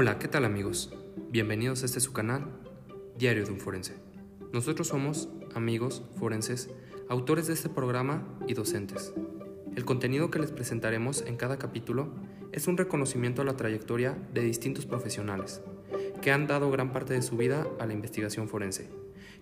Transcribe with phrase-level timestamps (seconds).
[0.00, 0.94] Hola, ¿qué tal amigos?
[1.28, 2.44] Bienvenidos a este su canal,
[3.16, 3.96] Diario de un Forense.
[4.52, 6.70] Nosotros somos amigos forenses,
[7.08, 9.12] autores de este programa y docentes.
[9.74, 12.14] El contenido que les presentaremos en cada capítulo
[12.52, 15.62] es un reconocimiento a la trayectoria de distintos profesionales
[16.22, 18.88] que han dado gran parte de su vida a la investigación forense,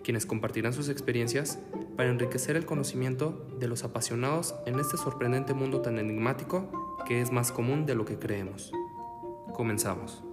[0.02, 1.58] quienes compartirán sus experiencias
[1.98, 7.30] para enriquecer el conocimiento de los apasionados en este sorprendente mundo tan enigmático que es
[7.30, 8.72] más común de lo que creemos.
[9.52, 10.25] Comenzamos.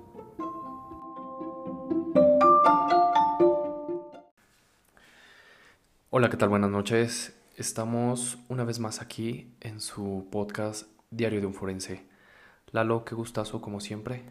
[6.24, 6.48] Hola, ¿qué tal?
[6.48, 7.38] Buenas noches.
[7.58, 12.06] Estamos una vez más aquí en su podcast Diario de un Forense.
[12.72, 14.24] Lalo, qué gustazo como siempre.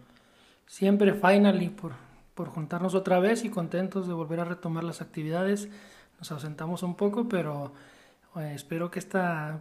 [0.66, 1.92] Siempre, finally, por,
[2.34, 5.69] por juntarnos otra vez y contentos de volver a retomar las actividades.
[6.19, 7.74] Nos ausentamos un poco, pero
[8.36, 9.61] eh, espero que esta,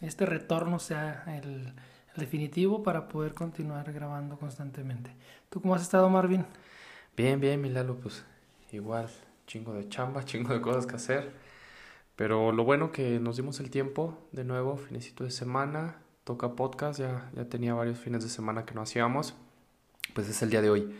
[0.00, 1.74] este retorno sea el,
[2.14, 5.14] el definitivo para poder continuar grabando constantemente.
[5.50, 6.46] ¿Tú cómo has estado, Marvin?
[7.14, 8.24] Bien, bien, mi Lalo, pues
[8.72, 9.10] igual,
[9.46, 11.47] chingo de chamba, chingo de cosas que hacer.
[12.18, 16.98] Pero lo bueno que nos dimos el tiempo, de nuevo, finesito de semana, toca podcast,
[16.98, 19.36] ya, ya tenía varios fines de semana que no hacíamos,
[20.14, 20.92] pues es el día de hoy.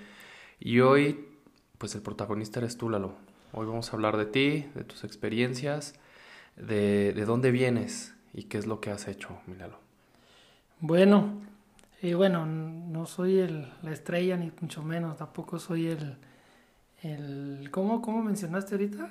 [0.61, 1.27] Y hoy,
[1.77, 3.17] pues el protagonista eres tú, Lalo.
[3.53, 5.97] Hoy vamos a hablar de ti, de tus experiencias,
[6.55, 9.81] de, de dónde vienes y qué es lo que has hecho, mi Lalo.
[10.79, 11.33] Bueno,
[12.01, 16.17] eh, bueno, no soy el, la estrella ni mucho menos, tampoco soy el,
[17.03, 19.11] el ¿cómo, ¿cómo mencionaste ahorita?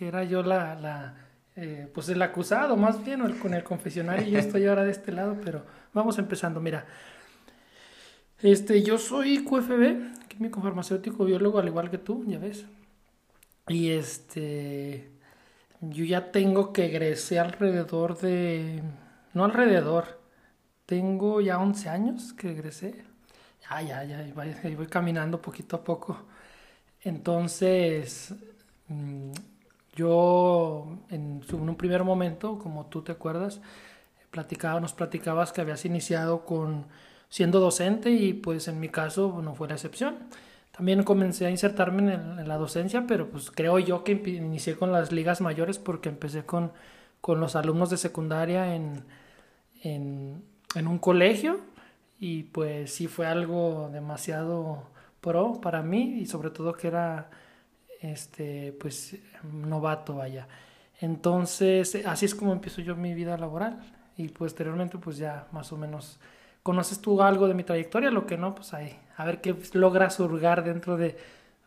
[0.00, 1.14] Que era yo la, la
[1.56, 5.12] eh, pues el acusado más bien, el, con el confesionario, yo estoy ahora de este
[5.12, 6.86] lado, pero vamos empezando, mira.
[8.38, 12.64] Este, yo soy QFB, químico farmacéutico biólogo, al igual que tú, ya ves.
[13.68, 15.10] Y este,
[15.82, 18.82] yo ya tengo que egresé alrededor de,
[19.34, 20.18] no alrededor,
[20.86, 23.04] tengo ya 11 años que egresé.
[23.68, 24.18] Ya, ya, ya,
[24.64, 26.24] ahí voy caminando poquito a poco.
[27.02, 28.34] Entonces,
[28.88, 29.32] mm,
[29.94, 33.60] yo en, un primer momento, como tú te acuerdas,
[34.30, 36.86] platicaba, nos platicabas que habías iniciado con
[37.28, 40.18] siendo docente y pues en mi caso no fue la excepción.
[40.72, 44.92] También comencé a insertarme en, en la docencia, pero pues creo yo que inicié con
[44.92, 46.72] las ligas mayores porque empecé con,
[47.20, 49.04] con los alumnos de secundaria en,
[49.82, 50.42] en,
[50.74, 51.60] en un colegio
[52.18, 54.84] y pues sí fue algo demasiado
[55.20, 57.30] pro para mí y sobre todo que era
[58.00, 59.16] este pues
[59.52, 60.48] novato vaya
[61.00, 63.80] entonces así es como empiezo yo mi vida laboral
[64.16, 66.18] y posteriormente pues ya más o menos
[66.62, 70.18] conoces tú algo de mi trayectoria lo que no pues ahí a ver qué logras
[70.20, 71.16] hurgar dentro de,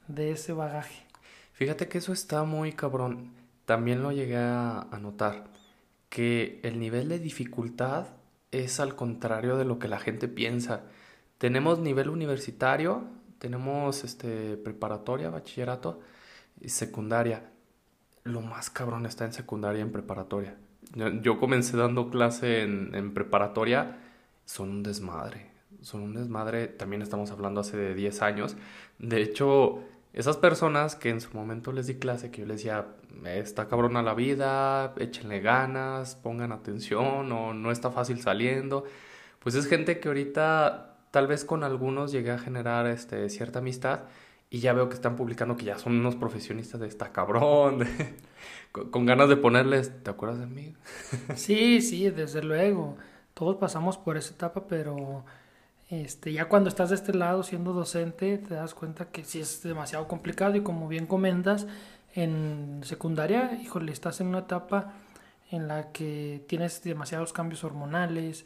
[0.07, 1.03] de ese bagaje
[1.53, 3.31] Fíjate que eso está muy cabrón.
[3.65, 5.45] También lo llegué a, notar,
[6.09, 8.07] que el nivel de dificultad
[8.51, 10.81] es al contrario de lo que la gente piensa.
[11.37, 13.03] Tenemos nivel universitario,
[13.37, 16.01] tenemos este, preparatoria, bachillerato
[16.61, 17.51] y secundaria.
[18.23, 20.55] Lo más cabrón está en secundaria y en preparatoria.
[21.21, 23.97] Yo, comencé dando clase en, en preparatoria,
[24.45, 25.51] son un desmadre.
[25.81, 28.55] Son un desmadre, también estamos hablando hace de 10 años.
[28.99, 29.83] De hecho,
[30.13, 32.85] esas personas que en su momento les di clase, que yo les decía,
[33.25, 38.83] está cabrona la vida, échenle ganas, pongan atención, o no está fácil saliendo,
[39.39, 44.01] pues es gente que ahorita tal vez con algunos llegué a generar este, cierta amistad
[44.53, 47.87] y ya veo que están publicando que ya son unos profesionistas de esta cabrón,
[48.71, 50.75] con, con ganas de ponerles, ¿te acuerdas de mí?
[51.35, 52.95] Sí, sí, desde luego.
[53.33, 55.25] Todos pasamos por esa etapa, pero
[55.89, 59.63] este, ya cuando estás de este lado siendo docente, te das cuenta que sí es
[59.63, 61.65] demasiado complicado y como bien comentas,
[62.13, 64.93] en secundaria, híjole, estás en una etapa
[65.49, 68.45] en la que tienes demasiados cambios hormonales,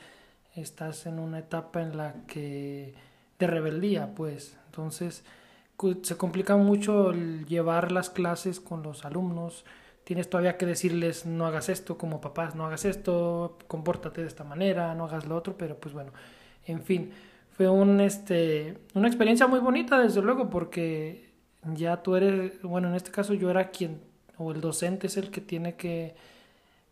[0.55, 2.93] estás en una etapa en la que
[3.39, 4.55] de rebeldía, pues.
[4.67, 5.25] Entonces,
[6.01, 9.65] se complica mucho el llevar las clases con los alumnos,
[10.03, 14.43] tienes todavía que decirles no hagas esto como papás, no hagas esto, compórtate de esta
[14.43, 16.11] manera, no hagas lo otro, pero pues bueno,
[16.65, 17.11] en fin,
[17.55, 21.31] fue un este una experiencia muy bonita desde luego porque
[21.75, 24.01] ya tú eres, bueno, en este caso yo era quien
[24.37, 26.15] o el docente es el que tiene que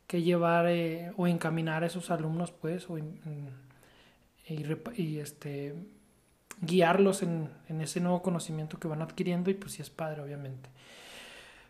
[0.07, 3.03] que llevar eh, o encaminar a esos alumnos pues o y,
[5.19, 5.73] este
[6.61, 10.69] guiarlos en, en ese nuevo conocimiento que van adquiriendo y pues sí es padre obviamente.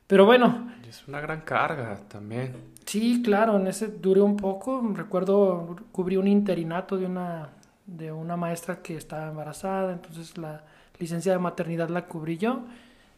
[0.07, 2.53] Pero bueno, es una gran carga también.
[2.85, 4.81] Sí, claro, en ese duré un poco.
[4.93, 7.49] Recuerdo cubrí un interinato de una,
[7.87, 10.63] de una maestra que estaba embarazada, entonces la
[10.99, 12.65] licencia de maternidad la cubrí yo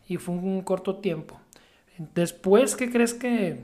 [0.08, 1.38] y fue un corto tiempo.
[1.98, 3.64] Después, ¿qué crees que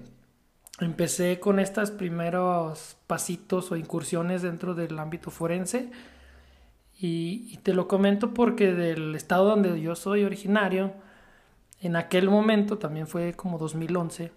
[0.79, 5.89] empecé con estos primeros pasitos o incursiones dentro del ámbito forense?
[6.99, 10.93] Y, te lo comento porque del estado donde yo soy originario,
[11.81, 14.31] en aquel momento, también fue como 2011,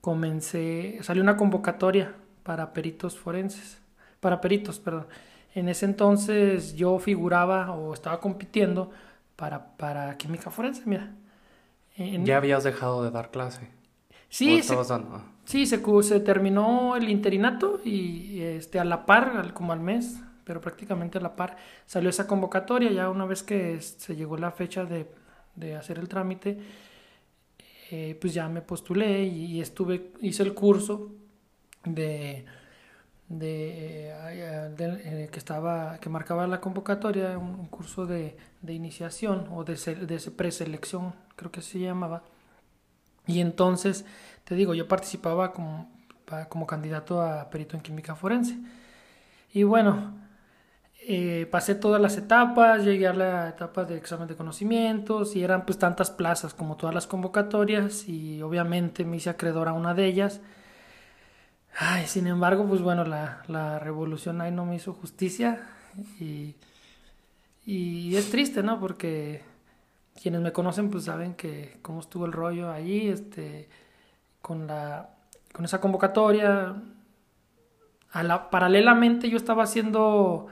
[0.00, 3.78] comencé, salió una convocatoria para peritos forenses,
[4.20, 5.06] para peritos, perdón.
[5.54, 8.90] En ese entonces yo figuraba o estaba compitiendo
[9.36, 11.14] para, para química forense, mira.
[11.96, 13.68] ¿Ya habías dejado de dar clase?
[14.28, 15.22] Sí, se, dando?
[15.44, 20.60] sí se, se, terminó el interinato y este, a la par, como al mes, pero
[20.60, 21.56] prácticamente a la par,
[21.86, 22.92] salió esa convocatoria.
[22.92, 25.10] Ya una vez que se llegó la fecha de,
[25.56, 26.58] de hacer el trámite,
[27.90, 31.12] eh, pues ya me postulé y, estuve, hice el curso
[31.84, 32.44] de,
[33.28, 39.74] de, eh, que estaba, que marcaba la convocatoria, un, curso de, de, iniciación o de,
[39.74, 42.22] de preselección, creo que se llamaba.
[43.26, 44.04] Y entonces,
[44.44, 45.90] te digo, yo participaba como,
[46.48, 48.56] como candidato a perito en química forense.
[49.52, 50.25] Y bueno,
[51.08, 55.64] eh, pasé todas las etapas, llegué a la etapa de examen de conocimientos y eran
[55.64, 60.04] pues tantas plazas como todas las convocatorias y obviamente me hice acreedor a una de
[60.06, 60.40] ellas.
[61.78, 65.60] Ay, sin embargo, pues bueno, la, la revolución ahí no me hizo justicia
[66.18, 66.56] y,
[67.64, 68.80] y es triste, ¿no?
[68.80, 69.44] Porque
[70.20, 73.68] quienes me conocen pues saben que cómo estuvo el rollo allí, este,
[74.42, 75.10] con la,
[75.52, 76.74] con esa convocatoria.
[78.10, 80.48] A la, paralelamente yo estaba haciendo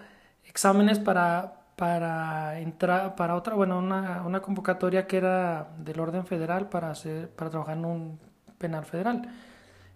[0.55, 6.69] exámenes para, para entrar, para otra, bueno, una, una convocatoria que era del orden federal
[6.69, 8.21] para hacer, para trabajar en un
[8.56, 9.23] penal federal.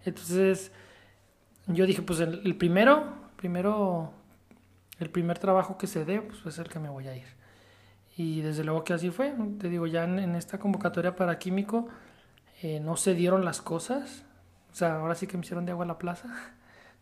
[0.03, 0.73] Entonces,
[1.67, 3.05] yo dije, pues el, primero,
[3.37, 4.11] primero,
[4.99, 7.27] el primer trabajo que se dé, pues es el que me voy a ir.
[8.17, 9.33] Y desde luego que así fue.
[9.59, 11.87] Te digo, ya en, esta convocatoria para químico
[12.61, 14.25] eh, no se dieron las cosas.
[14.73, 16.27] O sea, ahora sí que me hicieron de agua a la plaza.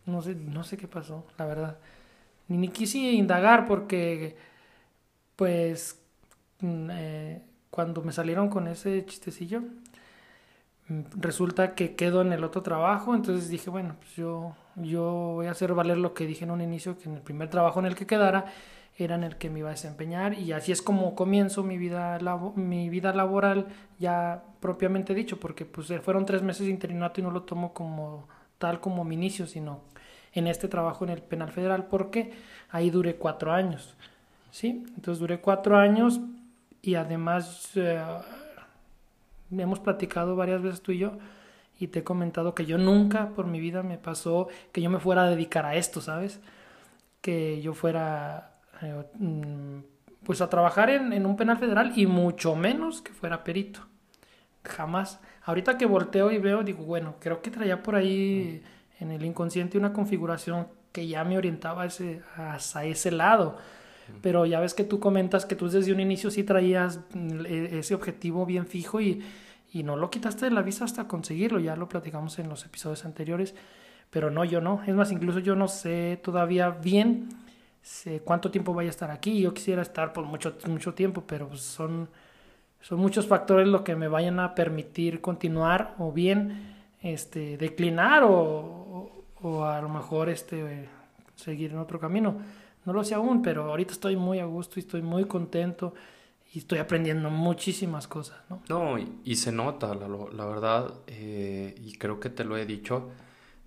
[0.06, 1.76] No sé, no sé qué pasó, la verdad
[2.48, 4.36] ni, quise indagar porque,
[5.36, 6.00] pues,
[6.60, 9.62] mm, eh, cuando me salieron con ese chistecillo,
[10.88, 15.46] mm, resulta que quedo en el otro trabajo, entonces dije, bueno, pues yo, yo voy
[15.46, 17.86] a hacer valer lo que dije en un inicio, que en el primer trabajo en
[17.86, 18.46] el que quedara
[18.96, 22.18] era en el que me iba a desempeñar y así es como comienzo mi vida,
[22.56, 23.68] mi vida laboral
[23.98, 28.28] ya propiamente dicho, porque pues fueron tres meses de interinato y no lo tomo como
[28.58, 29.82] tal como mi inicio, sino
[30.32, 32.32] en este trabajo en el penal federal porque
[32.70, 33.94] ahí duré cuatro años.
[34.50, 34.84] ¿sí?
[34.96, 36.20] Entonces duré cuatro años
[36.82, 38.02] y además eh,
[39.50, 41.12] hemos platicado varias veces tú y yo
[41.78, 44.98] y te he comentado que yo nunca por mi vida me pasó que yo me
[44.98, 46.40] fuera a dedicar a esto, ¿sabes?
[47.20, 48.52] Que yo fuera
[48.82, 49.78] eh, mm,
[50.24, 53.80] pues a trabajar en, en un penal federal y mucho menos que fuera perito.
[54.64, 55.20] Jamás.
[55.44, 58.62] Ahorita que volteo y veo, digo, bueno, creo que traía por ahí
[59.00, 63.56] en el inconsciente una configuración que ya me orientaba ese, hacia ese lado.
[64.22, 67.78] Pero ya ves que tú comentas que tú desde un inicio sí traías mm, e,
[67.78, 69.22] ese objetivo bien fijo y,
[69.70, 71.60] y no lo quitaste de la vista hasta conseguirlo.
[71.60, 73.54] Ya lo platicamos en los episodios anteriores.
[74.10, 74.82] Pero no, yo no.
[74.86, 77.28] Es más, incluso yo no sé todavía bien
[77.82, 79.40] sé cuánto tiempo vaya a estar aquí.
[79.40, 82.08] Yo quisiera estar por mucho, mucho tiempo, pero pues son,
[82.80, 88.87] son muchos factores lo que me vayan a permitir continuar o bien este, declinar o,
[89.42, 90.88] o, a lo mejor este,
[91.34, 92.40] seguir en otro camino.
[92.84, 95.94] No lo sé aún, pero ahorita estoy muy a gusto y estoy muy contento
[96.52, 98.38] y estoy aprendiendo muchísimas cosas.
[98.48, 102.64] No, no y, se nota, la, la verdad, eh, y creo que te lo he
[102.64, 103.10] dicho,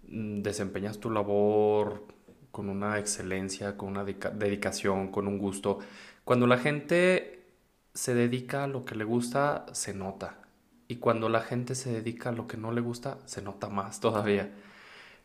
[0.08, 2.06] mm, desempeñas tu labor
[2.52, 5.80] con una excelencia, con una dedicación, con un gusto.
[6.24, 7.46] Cuando la gente
[7.94, 10.38] se dedica a lo que le gusta, se nota.
[10.88, 14.00] Y cuando la gente se dedica a lo que no le gusta, se nota más
[14.00, 14.52] todavía.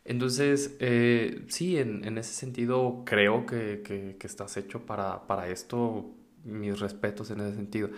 [0.07, 6.13] Entonces, eh, sí, en, ese sentido creo que, estás hecho para, para, esto.
[6.45, 7.91] Mis respetos en ese sentido.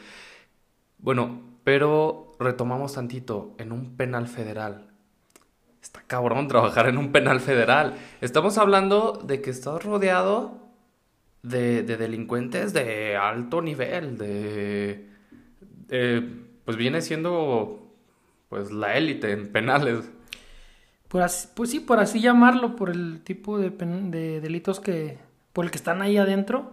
[0.98, 4.86] Bueno, pero retomamos tantito, en un penal federal.
[5.82, 7.94] Está cabrón trabajar en un penal federal.
[8.22, 10.70] Estamos hablando de que estás rodeado
[11.42, 15.08] de, delincuentes de alto nivel, de
[16.64, 17.94] pues viene siendo
[18.48, 20.10] pues la élite en penales.
[21.08, 25.18] Pues, pues sí, por así llamarlo, por el tipo de, de, delitos que,
[25.52, 26.72] por el que están ahí adentro,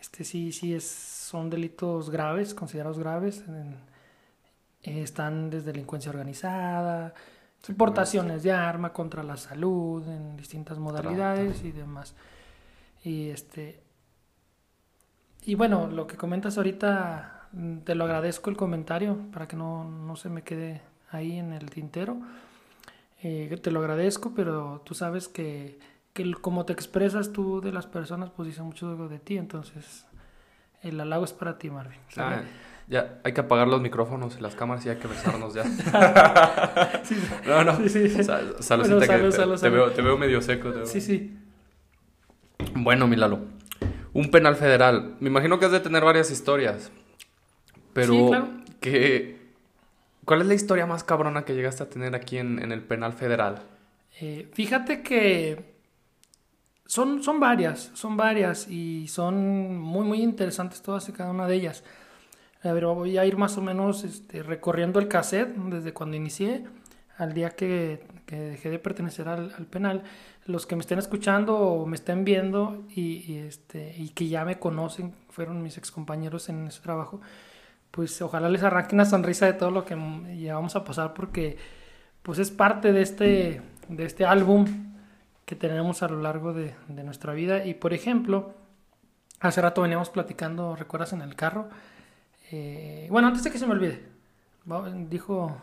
[0.00, 3.44] este sí, sí es, son delitos graves, considerados graves.
[4.82, 7.14] están desde delincuencia organizada,
[7.76, 12.14] portaciones de arma contra la salud en distintas modalidades y demás.
[13.04, 13.80] Y este
[15.44, 19.84] y bueno, lo que comentas ahorita Mm, te lo agradezco el comentario para que no,
[19.84, 22.18] no se me quede ahí en el tintero.
[23.22, 25.78] Eh, te lo agradezco, pero tú sabes que,
[26.12, 29.36] que como te expresas tú de las personas, pues dice mucho de ti.
[29.38, 30.06] Entonces,
[30.82, 31.98] el halago es para ti, Marvin.
[32.16, 32.42] Ah,
[32.88, 35.62] ya, hay que apagar los micrófonos y las cámaras y hay que besarnos ya.
[37.46, 37.76] no, no.
[37.76, 38.24] Sí, sí, sí.
[38.24, 39.74] Sa- Bueno, que salud, te, salud, te salud.
[39.76, 40.70] veo, te veo medio seco.
[40.70, 40.86] veo.
[40.86, 41.38] Sí, sí.
[42.74, 43.40] Bueno, Milalo.
[44.12, 45.16] Un penal federal.
[45.20, 46.90] Me imagino que has de tener varias historias.
[47.92, 48.48] Pero, Sí, claro.
[48.80, 49.41] ¿qué-
[50.24, 53.12] ¿cuál es la historia más cabrona que llegaste a tener aquí en, en el penal
[53.12, 53.62] federal?
[54.20, 55.72] Eh, fíjate que
[56.86, 61.54] son, son varias, son varias y son muy, muy interesantes todas y cada una de
[61.54, 61.84] ellas.
[62.62, 66.64] A ver, voy a ir más o menos este, recorriendo el cassette desde cuando inicié
[67.16, 70.02] al día que, que dejé de pertenecer al, al penal.
[70.44, 74.44] Los que me estén escuchando o me estén viendo y, y, este, y que ya
[74.44, 77.20] me conocen, fueron mis excompañeros en ese trabajo,
[77.92, 79.94] pues ojalá les arranque una sonrisa de todo lo que
[80.36, 81.56] llevamos a pasar porque
[82.22, 84.66] pues es parte de este, de este álbum
[85.44, 87.64] que tenemos a lo largo de, de nuestra vida.
[87.64, 88.54] Y por ejemplo,
[89.40, 91.68] hace rato veníamos platicando, ¿recuerdas en el carro?
[92.50, 94.02] Eh, bueno, antes de que se me olvide,
[95.08, 95.56] dijo,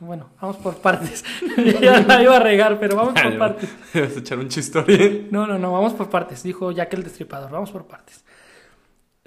[0.00, 1.24] bueno, vamos por partes.
[1.80, 3.70] ya la iba a regar, pero vamos por partes.
[3.94, 5.28] ¿Vas a echar un chistorín?
[5.30, 8.24] No, no, no, vamos por partes, dijo Jack el Destripador, vamos por partes.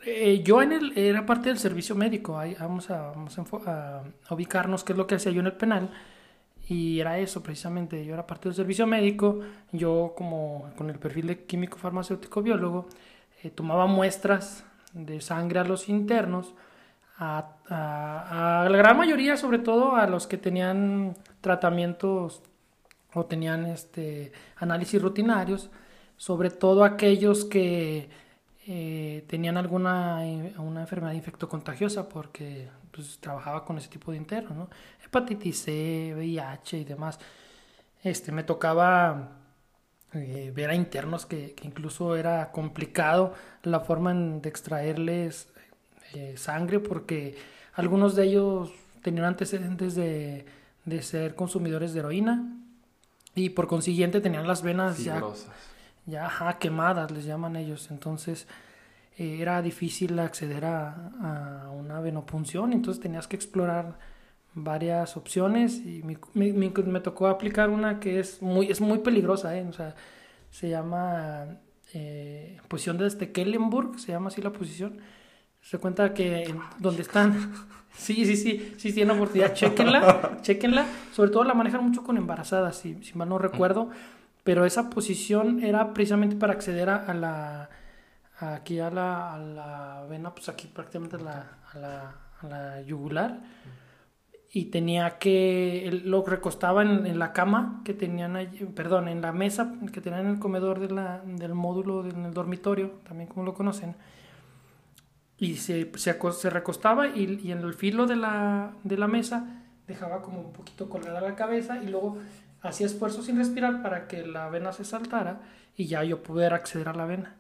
[0.06, 3.38] Eh, yo en el, era parte del servicio médico, ahí vamos, a, vamos
[3.68, 5.90] a, a ubicarnos qué es lo que hacía yo en el penal.
[6.68, 9.40] Y era eso precisamente, yo era parte del servicio médico,
[9.72, 12.88] yo como con el perfil de químico farmacéutico biólogo,
[13.44, 14.64] eh, tomaba muestras
[14.94, 16.54] de sangre a los internos,
[17.18, 22.42] a, a- a la gran mayoría, sobre todo a los que tenían tratamientos
[23.14, 25.72] o tenían este análisis rutinarios,
[26.18, 28.10] sobre todo aquellos que
[28.72, 34.56] eh, tenían alguna eh, una enfermedad infectocontagiosa porque pues, trabajaba con ese tipo de internos,
[34.56, 34.70] ¿no?
[35.04, 37.18] hepatitis C, VIH y demás.
[38.04, 39.40] Este, me tocaba
[40.14, 43.34] eh, ver a internos que, incluso era complicado
[43.64, 45.48] la forma de extraerles
[46.14, 47.38] eh, sangre porque
[47.74, 48.72] algunos de ellos
[49.02, 50.46] tenían antecedentes de,
[50.86, 52.56] de ser consumidores de heroína
[53.34, 55.20] y por consiguiente tenían las venas ya
[56.16, 57.90] ajá, quemadas, les llaman ellos.
[57.92, 58.48] Entonces
[59.18, 64.00] eh, era difícil acceder a, una venopunción, entonces tenías que explorar
[64.54, 69.66] varias opciones y me, tocó aplicar una que es muy, es muy peligrosa, ¿eh?
[69.68, 69.96] o sea,
[70.50, 71.60] se llama
[71.94, 75.00] eh, posición de Stekelenburg, se llama así la posición.
[75.62, 77.54] Se cuenta que donde están,
[77.94, 82.78] sí, sí, sí, sí, tienen oportunidad, chequenla, chequenla, sobre todo la manejan mucho con embarazadas,
[82.78, 83.90] si mal no recuerdo,
[84.50, 87.70] pero esa posición era precisamente para acceder a, a la,
[88.40, 92.82] aquí a la, a la vena, pues aquí prácticamente a la, a la, a la
[92.82, 93.42] yugular,
[94.52, 99.34] y tenía que, lo recostaba en, en la cama que tenían allí, perdón, en la
[99.34, 103.46] mesa que tenían en el comedor de la, del módulo, en el dormitorio, también como
[103.46, 103.96] lo conocen,
[105.38, 109.62] y se, se, se recostaba y, y en el filo de la, de la mesa
[109.86, 112.18] dejaba como un poquito colgada la cabeza y luego
[112.62, 115.42] hacía esfuerzo sin respirar para que la vena se saltara
[115.76, 117.36] y ya yo pudiera acceder a la vena.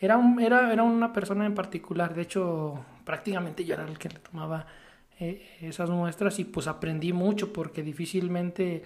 [0.00, 4.08] Era, un, era, era una persona en particular, de hecho prácticamente yo era el que
[4.08, 4.66] le tomaba
[5.18, 8.82] eh, esas muestras y pues aprendí mucho porque difícilmente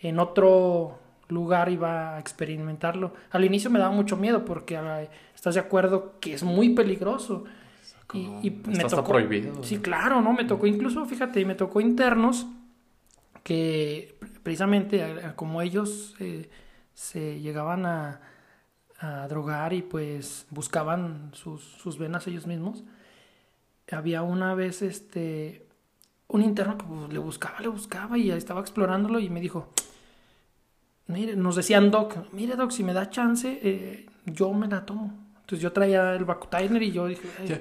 [0.00, 0.98] en otro
[1.28, 3.12] lugar iba a experimentarlo.
[3.30, 5.02] Al inicio me daba mucho miedo porque ah,
[5.34, 7.44] estás de acuerdo que es muy peligroso.
[8.12, 9.64] Y, y me tocó, prohibido.
[9.64, 10.32] Sí, claro, ¿no?
[10.32, 12.46] Me tocó incluso, fíjate, me tocó internos
[13.46, 16.50] que precisamente como ellos eh,
[16.94, 18.20] se llegaban a,
[18.98, 22.82] a drogar y pues buscaban sus, sus venas ellos mismos.
[23.92, 25.64] Había una vez este
[26.26, 29.72] un interno que pues, le buscaba, le buscaba y estaba explorándolo y me dijo,
[31.06, 35.25] mire, nos decían Doc, mire Doc, si me da chance, eh, yo me la tomo.
[35.46, 37.60] Entonces yo traía el Vacutainer y yo dije, "Ay, Ya,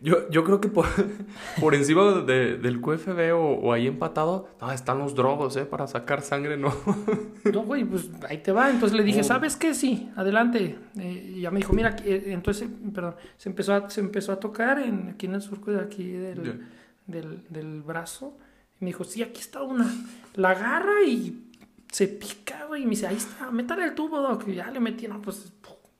[0.00, 0.86] yo, yo creo que por,
[1.60, 5.64] por encima de- del QFB o, o ahí empatado, no, están los drogos, ¿eh?
[5.64, 6.72] Para sacar sangre, ¿no?
[7.52, 8.70] No, güey, pues ahí te va.
[8.70, 9.24] Entonces le dije, Oh.
[9.24, 9.74] ¿sabes qué?
[9.74, 10.78] Sí, adelante.
[10.96, 14.38] Eh, y ya me dijo, mira, eh, entonces, perdón, se empezó a, se empezó a
[14.38, 16.62] tocar en, aquí en el surco de aquí del,
[17.08, 18.38] del, del brazo.
[18.80, 19.92] Y me dijo, sí, aquí está una.
[20.36, 21.48] La agarra y
[21.90, 22.82] se pica, güey.
[22.82, 24.46] Y me dice, ahí está, métale el tubo, doc.
[24.46, 25.52] Y ya le metí, no, pues.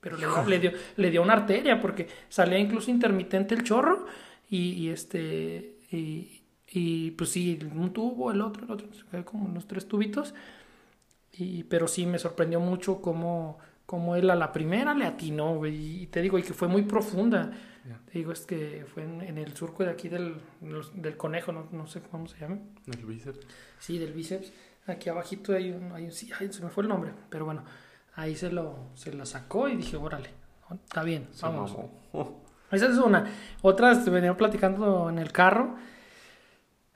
[0.03, 4.05] Pero le, le dio, le dio una arteria porque salía incluso intermitente el chorro.
[4.49, 8.87] Y, y este, y, y pues sí, un tubo, el otro, el otro,
[9.25, 10.35] como los tres tubitos.
[11.31, 16.03] Y, pero sí me sorprendió mucho cómo, cómo él a la primera le atinó, güey.
[16.03, 17.51] Y te digo, y que fue muy profunda.
[17.87, 17.99] Ya.
[18.05, 20.35] Te digo, es que fue en, en el surco de aquí del,
[20.95, 22.59] del conejo, no, no sé cómo se llama.
[22.85, 23.39] El bíceps.
[23.79, 24.53] Sí, del bíceps.
[24.85, 27.63] Aquí abajito hay un, hay un- sí, ay, se me fue el nombre, pero bueno,
[28.15, 30.29] ahí se lo, se la sacó y dije, órale,
[30.71, 31.75] está bien, vamos.
[32.11, 32.39] Oh,
[32.71, 33.25] Esa es una.
[33.61, 35.75] Otra, venía platicando en el carro.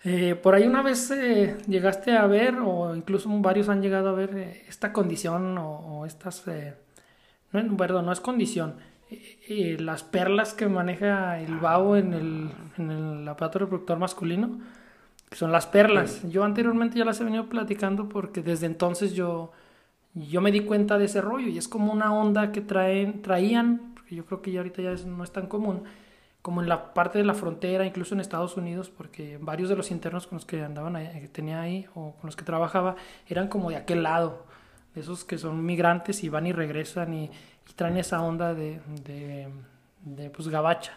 [0.03, 4.13] Eh, por ahí una vez eh, llegaste a ver, o incluso varios han llegado a
[4.13, 6.43] ver, eh, esta condición o, estas...
[7.51, 8.75] no, perdón, no es condición.
[9.79, 14.59] las perlas que maneja el babo en el, en el aparato reproductor masculino,
[15.29, 16.27] que son las perlas.
[16.29, 19.51] Yo anteriormente ya las he venido platicando porque desde entonces yo,
[20.29, 23.95] yo me di cuenta de ese rollo y es como una onda que traen, traían
[24.15, 25.83] yo creo que ya ahorita ya no es tan común,
[26.41, 29.91] como en la parte de la frontera, incluso en Estados Unidos, porque varios de los
[29.91, 32.95] internos con los que andaban ahí, que tenía ahí o con los que trabajaba
[33.27, 34.45] eran como de aquel lado,
[34.95, 37.31] de esos que son migrantes y van y regresan y,
[37.75, 38.79] traen esa onda de,
[40.05, 40.93] de, pues gabacha.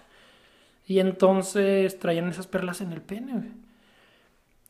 [0.86, 3.52] Y entonces traían esas perlas en el pene,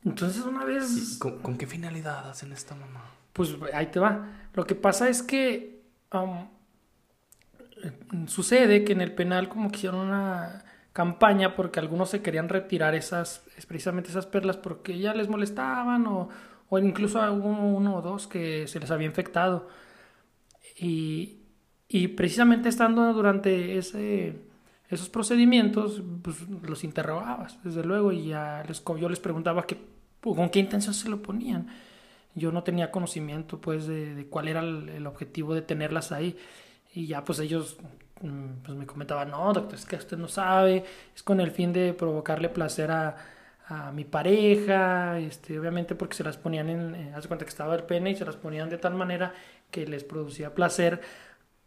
[0.03, 1.19] Entonces una vez...
[1.19, 3.05] ¿Con, qué finalidad hacen esta mamá?
[3.35, 4.27] Pues ahí te va.
[4.55, 6.49] Lo que pasa es que um,
[8.27, 12.95] sucede que en el penal como que hicieron una campaña porque algunos se querían retirar
[12.95, 16.29] esas, precisamente esas perlas porque ya les molestaban o,
[16.69, 19.69] o incluso a uno, o dos que se les había infectado.
[20.77, 21.41] Y,
[21.89, 24.41] y precisamente estando durante ese,
[24.89, 29.79] esos procedimientos, pues los interrogabas, desde luego, y ya les, yo les preguntaba que,
[30.21, 31.69] con qué intención se lo ponían.
[32.35, 36.37] Yo no tenía conocimiento, pues, de, cuál era el objetivo de tenerlas ahí.
[36.93, 37.79] Y ya pues ellos
[38.21, 40.85] mm, pues me comentaban, no, doctor, es que usted no sabe,
[41.15, 43.17] es con el fin de provocarle placer a,
[43.67, 47.75] a mi pareja, este, obviamente porque se las ponían en, eh, hace cuenta que estaba
[47.77, 49.35] el pene y se las ponían de tal manera
[49.71, 51.01] que les producía placer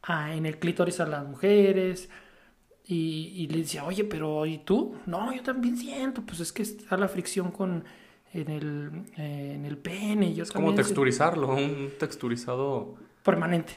[0.04, 2.10] a, en el clítoris a las mujeres.
[2.86, 4.98] Y, y le decía, oye, pero ¿y tú?
[5.06, 7.86] No, yo también siento, pues es que está la fricción con
[8.34, 10.34] en el, eh, en el pene.
[10.34, 13.74] Yo es como texturizarlo, un texturizado permanente.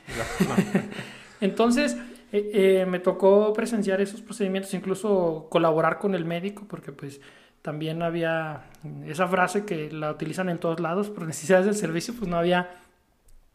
[1.40, 1.96] Entonces,
[2.32, 2.50] eh,
[2.82, 7.20] eh, me tocó presenciar esos procedimientos, incluso colaborar con el médico, porque pues
[7.62, 8.64] también había
[9.06, 12.70] esa frase que la utilizan en todos lados, por necesidades del servicio, pues no había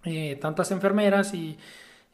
[0.03, 1.57] eh, tantas enfermeras y,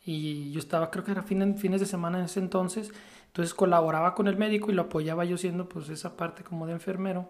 [0.06, 2.92] y, yo estaba, creo que era fines de semana en ese entonces,
[3.28, 6.74] entonces colaboraba con el médico y lo apoyaba yo siendo pues esa parte como de
[6.74, 7.30] enfermero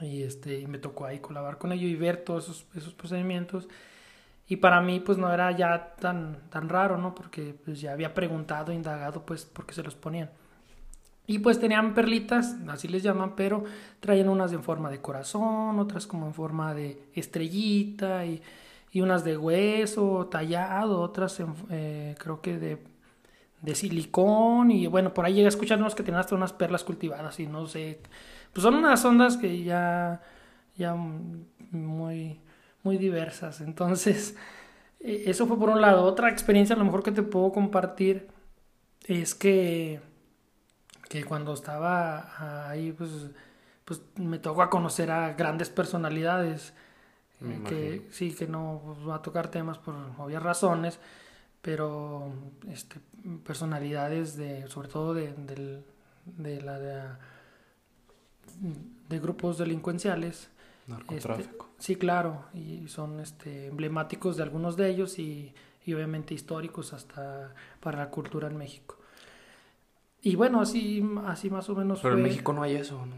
[0.00, 3.68] y este me tocó ahí colaborar con ello y ver todos esos, esos procedimientos
[4.48, 7.14] y para mí pues no era ya tan, tan raro, ¿no?
[7.14, 10.30] Porque pues ya había preguntado, indagado pues por qué se los ponían.
[11.26, 13.64] Y pues tenían perlitas, así les llaman, pero
[13.98, 18.40] traían unas en forma de corazón, otras como en forma de estrellita y,
[18.92, 22.78] y unas de hueso tallado, otras eh, creo que de,
[23.60, 27.40] de silicón y bueno, por ahí llegué a escuchar que tenían hasta unas perlas cultivadas
[27.40, 28.00] y no sé,
[28.56, 30.22] pues son unas ondas que ya,
[30.76, 32.40] ya muy
[32.86, 33.60] muy diversas.
[33.60, 34.34] Entonces,
[35.00, 36.04] e, eso fue por un lado.
[36.04, 38.28] Otra experiencia a lo mejor que te puedo compartir
[39.06, 40.00] es que,
[41.10, 43.10] que cuando estaba ahí, pues,
[43.84, 46.72] pues me tocó a conocer a grandes personalidades.
[47.42, 50.98] Eh, que sí, que no pues, va a tocar temas por obvias razones,
[51.60, 52.32] pero
[52.70, 52.98] este,
[53.44, 55.34] personalidades de, sobre todo de,
[56.24, 57.02] de, la de,
[59.08, 60.50] grupos delincuenciales.
[60.86, 61.68] Narcotráfico.
[61.78, 65.52] Sí, claro, y son este, emblemáticos de algunos de ellos y,
[65.88, 68.96] obviamente históricos hasta para la cultura en México.
[70.22, 73.14] Y bueno, así, así más o menos Pero en México no hay eso, ¿no?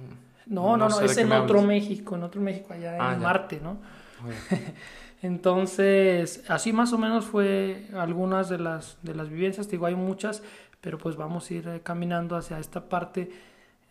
[0.46, 3.78] No, no, no, es en otro México, en otro México, allá en ah, Marte, ¿no?
[5.22, 10.42] Entonces, así más o menos fue algunas de las, de las vivencias, digo, hay muchas,
[10.80, 13.30] pero pues vamos a ir eh, caminando hacia esta parte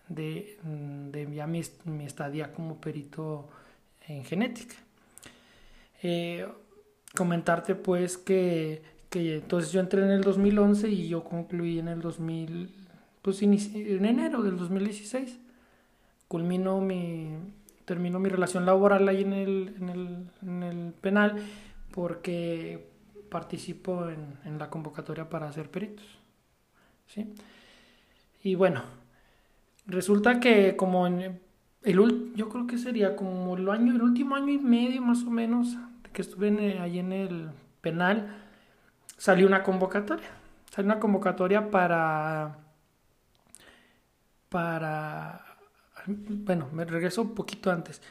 [0.10, 0.58] de,
[1.12, 3.50] de ya mi, mi estadía como perito
[4.08, 4.76] en genética.
[6.04, 6.48] Eh,
[7.15, 12.02] comentarte pues que, que, entonces yo entré en el 2011 y yo concluí en el
[12.02, 12.76] 2000,
[13.22, 15.39] pues en enero del 2016.
[16.28, 17.30] Culmino mi,
[17.86, 21.41] termino mi relación laboral ahí en el, en el, en el penal
[21.91, 22.89] porque
[23.30, 26.06] participo en, en, la convocatoria para ser peritos.
[27.08, 27.34] ¿sí?
[28.43, 28.84] Y bueno,
[29.88, 31.39] resulta que como en,
[31.84, 35.32] el, yo creo que sería como el año, el último año y medio más o
[35.32, 35.78] menos
[36.13, 37.50] que estuve en, ahí en el
[37.82, 38.36] penal,
[39.17, 40.30] salió una convocatoria.
[40.69, 42.58] Salió una convocatoria para,
[44.50, 45.45] para,
[46.08, 48.02] bueno, me regreso un poquito antes.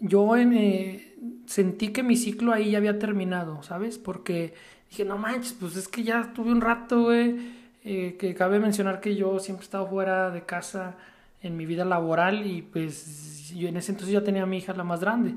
[0.00, 3.98] Yo eh, sentí que mi ciclo ahí ya había terminado, ¿sabes?
[3.98, 4.54] Porque
[4.90, 7.58] dije, no manches, pues es que ya tuve un rato, güey.
[7.84, 10.96] Eh, que cabe mencionar que yo siempre he estado fuera de casa
[11.42, 14.72] en mi vida laboral y pues yo en ese entonces ya tenía a mi hija
[14.74, 15.34] la más grande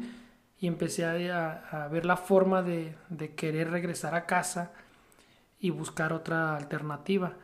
[0.59, 4.73] y empecé a, a ver la forma de, de, querer regresar a casa
[5.59, 7.37] y buscar otra alternativa.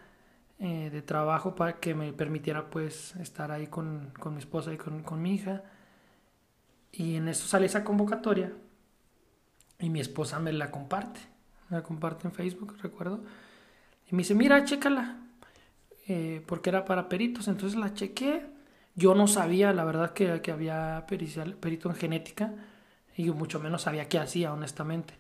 [0.59, 4.77] eh, de trabajo para que me permitiera pues estar ahí con, con mi esposa y
[4.77, 5.63] con, con mi hija.
[6.91, 8.53] Y en eso sale esa convocatoria
[9.79, 11.19] y mi esposa me la comparte,
[11.69, 13.23] me la comparte en Facebook, recuerdo.
[14.09, 15.17] Y me dice, mira, chécala,
[16.07, 18.45] eh, porque era para peritos, entonces la chequé.
[18.95, 22.53] Yo no sabía, la verdad, que, que había pericial, perito en genética
[23.15, 25.13] y mucho menos sabía qué hacía, honestamente.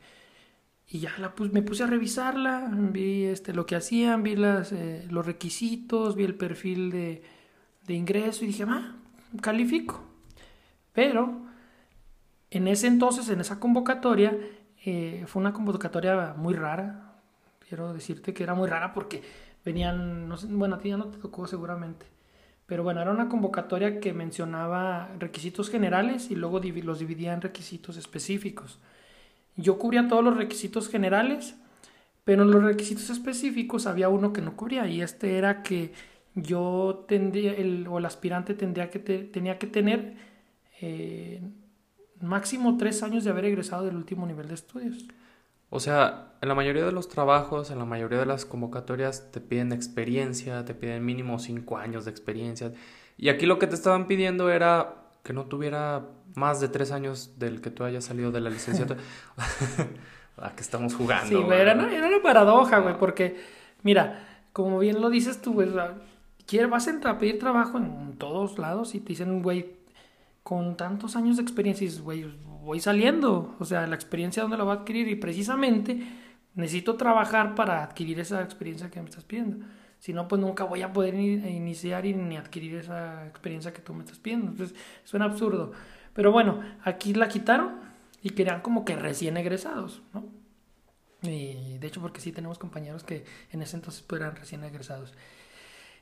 [0.89, 1.11] Y ya
[1.51, 6.23] me puse a revisarla, vi este, lo que hacían, vi las, eh, los requisitos, vi
[6.23, 7.23] el perfil de,
[7.85, 8.95] de ingreso y dije, ah,
[9.41, 10.01] califico.
[10.93, 11.41] Pero
[12.49, 14.37] en ese entonces, en esa convocatoria,
[14.85, 17.15] eh, fue una convocatoria muy rara.
[17.67, 19.21] Quiero decirte que era muy rara porque
[19.67, 22.05] venían, no sé, bueno, a ti ya no te tocó seguramente.
[22.65, 27.97] Pero bueno, era una convocatoria que mencionaba requisitos generales y luego los dividía en requisitos
[27.97, 28.79] específicos.
[29.57, 31.55] Yo cubría todos los requisitos generales,
[32.23, 35.93] pero en los requisitos específicos había uno que no cubría y este era que
[36.35, 40.15] yo tendría, el, o el aspirante tendría que tenía que tener
[40.81, 41.41] eh,
[42.21, 45.07] máximo tres años de haber egresado del último nivel de estudios.
[45.69, 49.41] O sea, en la mayoría de los trabajos, en la mayoría de las convocatorias te
[49.41, 52.73] piden experiencia, te piden mínimo cinco años de experiencia.
[53.17, 57.37] Y aquí lo que te estaban pidiendo era que no tuviera más de tres años
[57.37, 58.99] del que tú hayas salido de la licenciatura.
[60.37, 61.27] ¿A qué estamos jugando?
[61.27, 61.89] Sí, güey, era, una,
[62.21, 63.37] paradoja, güey, porque,
[63.81, 68.59] mira, como bien lo dices tú, güey, vas a entrar a pedir trabajo en todos
[68.59, 69.77] lados y te dicen, güey,
[70.43, 72.25] con tantos años de experiencia, y dices, güey,
[72.67, 76.05] voy saliendo, o sea, la experiencia dónde la voy a adquirir y precisamente
[76.53, 79.65] necesito trabajar para adquirir esa experiencia que me estás pidiendo.
[79.99, 83.93] Si no, pues nunca voy a poder iniciar y ni adquirir esa experiencia que tú
[83.93, 84.51] me estás pidiendo.
[84.51, 85.71] Entonces, suena absurdo.
[86.13, 87.75] Pero bueno, aquí la quitaron
[88.21, 90.25] y querían como que recién egresados, ¿no?
[91.21, 95.13] Y de hecho, porque sí tenemos compañeros que en ese entonces pues, eran recién egresados.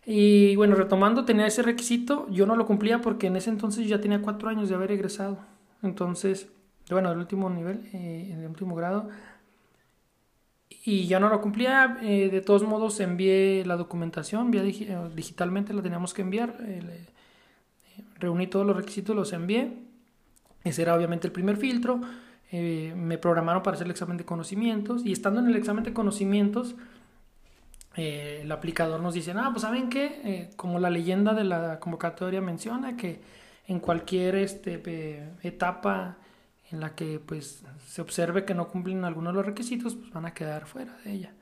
[0.03, 4.01] Y bueno, retomando, tenía ese requisito, yo no lo cumplía porque en ese entonces ya
[4.01, 5.39] tenía cuatro años de haber egresado.
[5.83, 6.49] Entonces,
[6.89, 9.09] bueno, el último nivel, eh, el último grado,
[10.69, 11.97] y ya no lo cumplía.
[12.01, 16.55] Eh, de todos modos, envié la documentación, vía eh, digitalmente la teníamos que enviar.
[18.19, 19.73] Reuní todos los requisitos, los envié.
[20.63, 22.01] Ese era obviamente el primer filtro.
[22.51, 25.03] me programaron para hacer el examen de conocimientos.
[25.05, 26.75] Y estando en el examen de conocimientos,
[27.95, 32.95] el aplicador nos dice: Ah, pues saben qué, como la leyenda de la convocatoria menciona,
[32.95, 33.21] que
[33.67, 36.17] en cualquier este, etapa
[36.75, 40.25] en la que pues se observe que no cumplen algunos de los requisitos, pues van
[40.25, 41.33] a quedar fuera de ella.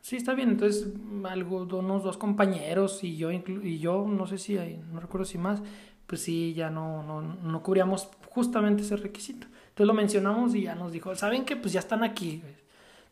[0.00, 0.50] Sí, está bien.
[0.50, 0.88] Entonces,
[1.28, 5.36] algo, unos dos compañeros y yo, y yo no sé si hay, no recuerdo si
[5.36, 5.60] más,
[6.06, 9.46] pues sí, ya no, no, no cubríamos justamente ese requisito.
[9.68, 12.42] Entonces lo mencionamos y ya nos dijo, ¿saben que Pues ya están aquí.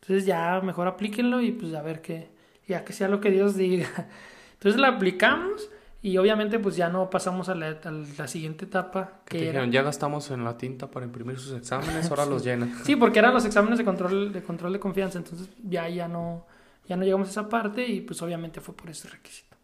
[0.01, 2.31] Entonces ya mejor aplíquenlo y pues a ver qué,
[2.67, 3.89] ya que sea lo que Dios diga.
[4.55, 5.69] Entonces la aplicamos
[6.03, 7.79] y obviamente pues ya no pasamos a la,
[8.17, 9.21] la siguiente etapa.
[9.25, 12.73] Que dijeron, ya gastamos en la tinta para imprimir sus exámenes, ahora los llenan.
[12.85, 16.47] Sí, porque eran los exámenes de control de, control de confianza, entonces ya, ya, no,
[16.87, 19.57] ya no llegamos a esa parte y pues obviamente fue por ese requisito.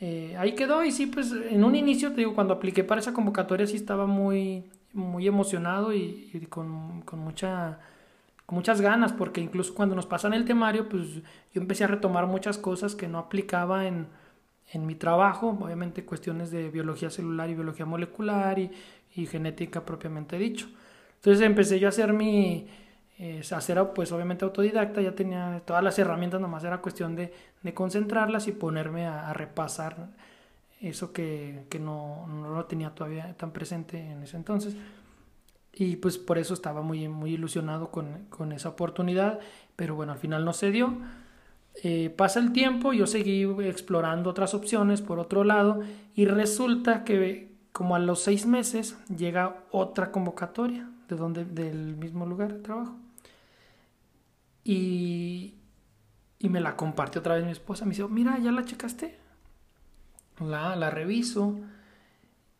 [0.00, 3.12] Eh, ahí quedó y sí, pues en un inicio, te digo, cuando apliqué para esa
[3.12, 7.80] convocatoria sí estaba muy, muy emocionado y, y con, con, mucha,
[8.46, 11.14] con muchas ganas, porque incluso cuando nos pasan el temario, pues
[11.52, 14.06] yo empecé a retomar muchas cosas que no aplicaba en
[14.72, 18.70] en mi trabajo, obviamente cuestiones de biología celular y biología molecular y,
[19.14, 20.68] y genética propiamente dicho.
[21.16, 22.68] Entonces empecé yo a hacer mi,
[23.18, 27.74] eh, hacer pues obviamente autodidacta, ya tenía todas las herramientas, nomás era cuestión de, de
[27.74, 30.10] concentrarlas y ponerme a, repasar
[30.80, 34.76] eso que, que no, no, lo tenía todavía tan presente en ese entonces.
[35.72, 39.40] Y pues por eso estaba muy, muy ilusionado con, con esa oportunidad,
[39.74, 40.96] pero bueno, al final no se dio.
[41.82, 45.80] Eh, pasa el tiempo, yo seguí explorando otras opciones por otro lado
[46.14, 52.26] y resulta que como a los seis meses llega otra convocatoria de donde, del mismo
[52.26, 52.96] lugar de trabajo.
[54.64, 55.54] Y,
[56.40, 57.84] y me la comparte otra vez mi esposa.
[57.84, 59.16] Me dice, mira, ya la checaste.
[60.40, 61.58] La, la reviso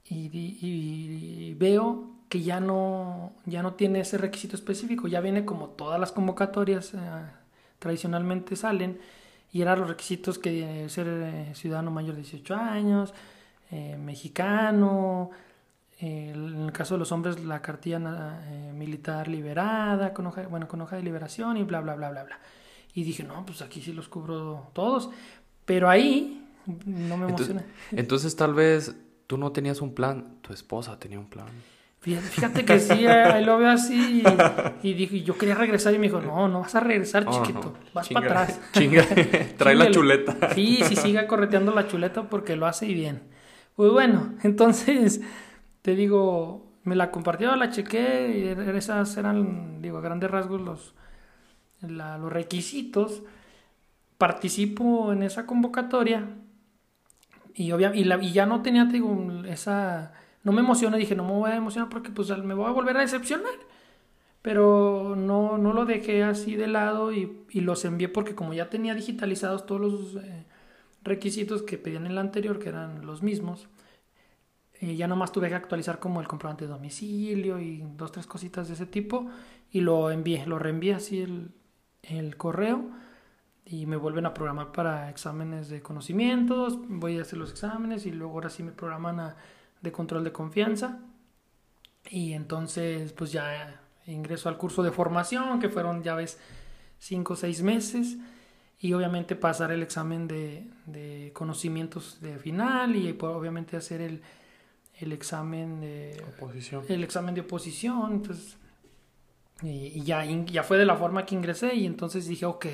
[0.04, 5.08] y, y, veo que ya no, ya no tiene ese requisito específico.
[5.08, 6.94] Ya viene como todas las convocatorias.
[6.94, 6.98] Eh,
[7.78, 8.98] tradicionalmente salen
[9.52, 13.14] y eran los requisitos que ser eh, ciudadano mayor de 18 años,
[13.70, 15.30] eh, mexicano,
[16.00, 17.98] en el caso de los hombres la cartilla
[18.46, 22.24] eh, militar liberada, con hoja, bueno, con hoja de liberación y bla, bla, bla, bla,
[22.24, 22.38] bla.
[22.94, 25.10] Y dije, no, pues aquí sí los cubro todos,
[25.64, 26.46] pero ahí
[26.86, 27.60] no me emociona.
[27.60, 28.94] Entonces, entonces tal vez
[29.26, 31.48] tú no tenías un plan, tu esposa tenía un plan.
[32.00, 34.22] Fíjate que sí, ahí lo veo así.
[34.82, 37.74] Y, dije, yo quería regresar y me dijo, no, no vas a regresar, chiquito.
[37.92, 38.60] Vas para atrás.
[38.72, 39.04] Chinga,
[39.58, 40.54] trae la chuleta.
[40.54, 43.22] Sí, sí, siga correteando la chuleta porque lo hace bien.
[43.74, 45.20] Pues bueno, entonces,
[45.82, 50.60] te digo, me la compartió, la chequé, y er, esas eran, digo, a grandes rasgos
[50.60, 50.94] los,
[51.80, 53.22] los requisitos.
[54.16, 56.26] Participo en esa convocatoria
[57.54, 60.12] y, y, ya no tenía, digo, esa...
[60.44, 62.96] No me emocioné, dije, no me voy a emocionar porque pues me voy a volver
[62.96, 63.54] a decepcionar.
[64.42, 68.70] Pero no, no lo dejé así de lado y, y los envié porque como ya
[68.70, 70.46] tenía digitalizados todos los eh,
[71.02, 73.68] requisitos que pedían en el anterior, que eran los mismos,
[74.80, 78.68] eh, ya nomás tuve que actualizar como el comprobante de domicilio y dos, tres cositas
[78.68, 79.28] de ese tipo
[79.72, 81.50] y lo envié, lo reenvié así el,
[82.02, 82.88] el correo
[83.64, 88.12] y me vuelven a programar para exámenes de conocimientos, voy a hacer los exámenes y
[88.12, 89.36] luego ahora sí me programan a,
[89.80, 91.00] de control de confianza
[92.10, 96.38] y entonces pues ya ingreso al curso de formación que fueron ya ves
[96.98, 98.16] cinco o seis meses
[98.80, 104.22] y obviamente pasar el examen de, de conocimientos de final y pues, obviamente hacer el,
[105.00, 106.84] el examen de oposición.
[106.88, 108.56] el examen de oposición entonces
[109.60, 112.66] y, ya, ya fue de la forma que ingresé y entonces dije ok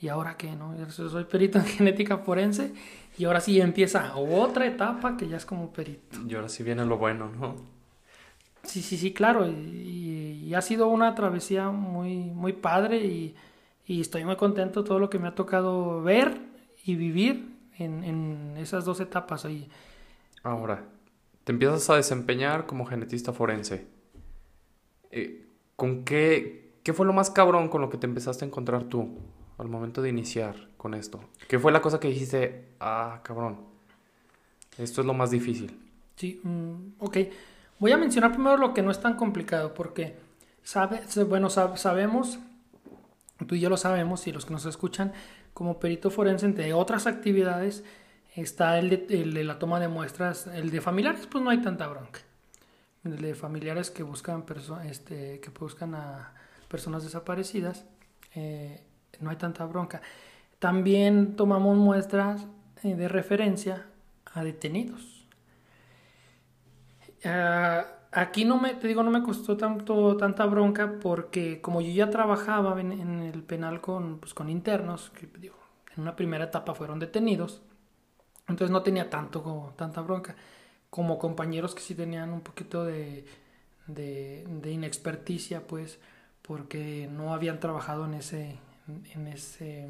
[0.00, 0.54] ¿y ahora qué?
[0.56, 0.76] No?
[0.76, 2.72] Yo soy perito en genética forense
[3.20, 6.20] y ahora sí empieza otra etapa que ya es como perito.
[6.26, 7.54] Y ahora sí viene lo bueno, ¿no?
[8.62, 9.46] Sí, sí, sí, claro.
[9.46, 13.36] Y, ha sido una travesía muy, muy padre y,
[13.86, 16.40] estoy muy contento de todo lo que me ha tocado ver
[16.82, 19.44] y vivir en, esas dos etapas.
[19.44, 19.68] Ahí.
[20.42, 20.84] Ahora,
[21.44, 23.86] te empiezas a desempeñar como genetista forense.
[25.10, 28.84] Eh, ¿Con qué, qué fue lo más cabrón con lo que te empezaste a encontrar
[28.84, 29.18] tú?
[29.60, 31.20] Al momento de iniciar con esto?
[31.48, 33.58] ¿Qué fue la cosa que dijiste, ah, cabrón,
[34.78, 35.78] esto es lo más difícil?
[36.16, 37.18] Sí, mm, ok.
[37.78, 40.16] Voy a mencionar primero lo que no es tan complicado, porque
[41.26, 42.38] bueno, sabemos,
[43.46, 45.12] tú y yo lo sabemos, y los que nos escuchan,
[45.54, 47.84] como perito forense, entre otras actividades,
[48.36, 52.20] está el de, la toma de muestras, el de familiares, pues no hay tanta bronca.
[53.02, 54.44] El de familiares que buscan,
[54.84, 56.34] este, que buscan a
[56.68, 57.86] personas desaparecidas.
[58.34, 58.84] Eh,
[59.20, 60.00] no hay tanta bronca.
[60.58, 62.46] También tomamos muestras
[62.82, 63.86] eh, de referencia
[64.34, 65.26] a detenidos.
[67.24, 71.92] Ah, aquí no me, te digo, no me costó tanto, tanta bronca porque como yo
[71.92, 76.98] ya trabajaba en, el penal con, pues, con internos, que en una primera etapa fueron
[76.98, 77.62] detenidos,
[78.48, 80.36] entonces no tenía tanto, tanta bronca.
[80.90, 83.24] Como compañeros que sí tenían un poquito de,
[83.86, 86.00] de inexperticia, pues,
[86.42, 88.58] porque no habían trabajado en ese,
[89.14, 89.88] en ese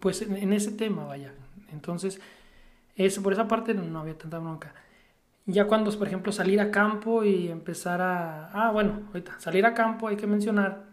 [0.00, 1.32] pues en, ese tema vaya.
[1.72, 2.20] Entonces
[2.96, 4.74] eso por esa parte no, había tanta bronca.
[5.46, 9.74] Ya cuando por ejemplo salir a campo y empezar a ah bueno ahorita salir a
[9.74, 10.84] campo hay que mencionar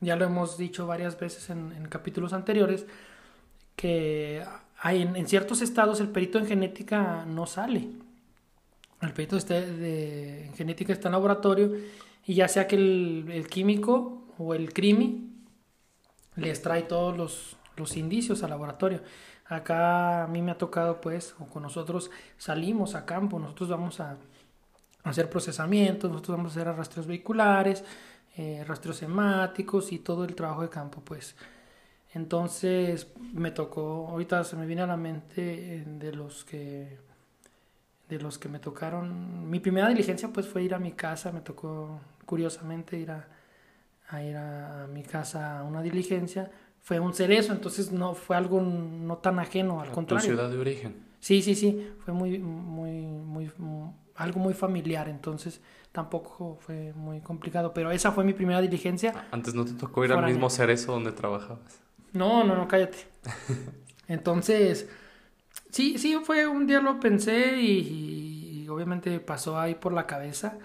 [0.00, 2.86] ya lo hemos dicho varias veces en, capítulos anteriores
[3.76, 4.44] que
[4.78, 7.88] hay en, ciertos estados el perito en genética no sale.
[9.00, 11.72] El perito este de, en genética está en laboratorio
[12.26, 15.31] y ya sea que el, el químico o el crimi
[16.36, 19.00] les trae todos los, los indicios al laboratorio.
[19.46, 24.00] Acá a mí me ha tocado, pues, o con nosotros salimos a campo, nosotros vamos
[24.00, 24.16] a
[25.04, 27.84] hacer procesamientos, nosotros vamos a hacer rastros vehiculares,
[28.36, 29.02] eh, rastros
[29.90, 31.36] y todo el trabajo de campo, pues.
[32.14, 36.98] Entonces me tocó, ahorita se me viene a la mente eh, de los que
[38.08, 39.48] de los que me tocaron.
[39.48, 43.26] Mi primera diligencia pues fue ir a mi casa, me tocó curiosamente ir a,
[44.12, 46.50] a ir a mi casa a una diligencia,
[46.82, 50.28] fue un cerezo, entonces no fue algo no tan ajeno, al contrario.
[50.28, 50.96] ¿Tu ciudad de origen?
[51.18, 53.50] Sí, sí, sí, fue muy, muy, muy,
[54.16, 55.60] algo muy familiar, entonces
[55.92, 59.28] tampoco fue muy complicado, pero esa fue mi primera diligencia.
[59.30, 61.80] Antes no te tocó ir al mismo cerezo donde trabajabas.
[62.12, 62.98] No, no, no, cállate.
[64.08, 64.90] Entonces,
[65.70, 70.58] sí, sí, fue un día lo pensé y obviamente pasó ahí por la cabeza,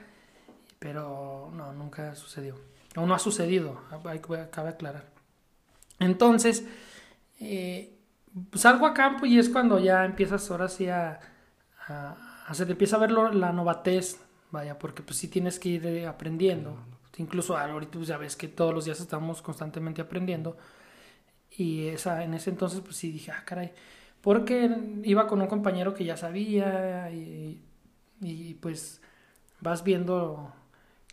[0.79, 2.55] pero no, nunca sucedió
[2.95, 3.81] no ha sucedido,
[4.51, 5.05] cabe aclarar.
[5.99, 6.65] Entonces,
[7.39, 7.97] eh,
[8.53, 11.19] salgo a campo y es cuando ya empiezas ahora sí a,
[11.87, 14.19] a, se te empieza a ver la novatez,
[14.51, 16.77] vaya, porque pues sí tienes que ir eh, aprendiendo.
[17.17, 20.57] Incluso ahorita pues ya ves que todos los días estamos constantemente aprendiendo.
[21.49, 23.73] Y esa, en ese entonces pues sí dije, ah, caray,
[24.21, 24.69] porque
[25.03, 27.63] iba con un compañero que ya sabía y,
[28.21, 29.01] y pues
[29.61, 30.53] vas viendo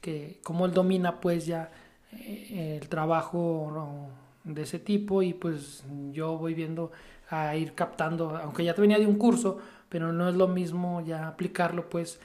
[0.05, 1.71] que cómo él domina pues ya
[2.13, 4.11] eh, el trabajo
[4.45, 6.93] de ese tipo y pues yo voy viendo
[7.31, 11.01] a ir captando, aunque ya te venía de un curso, pero no es lo mismo
[11.01, 12.21] ya aplicarlo pues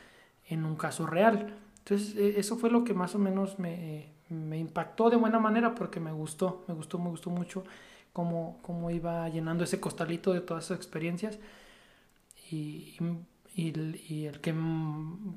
[0.49, 1.53] en un caso real.
[1.77, 5.73] Entonces, e, eso fue lo que más o menos me, me impactó de buena manera
[5.73, 7.63] porque me gustó, me gustó, me gustó mucho
[8.11, 11.39] cómo, cómo iba llenando ese costalito de todas esas experiencias.
[12.51, 12.97] Y,
[13.67, 14.53] el que,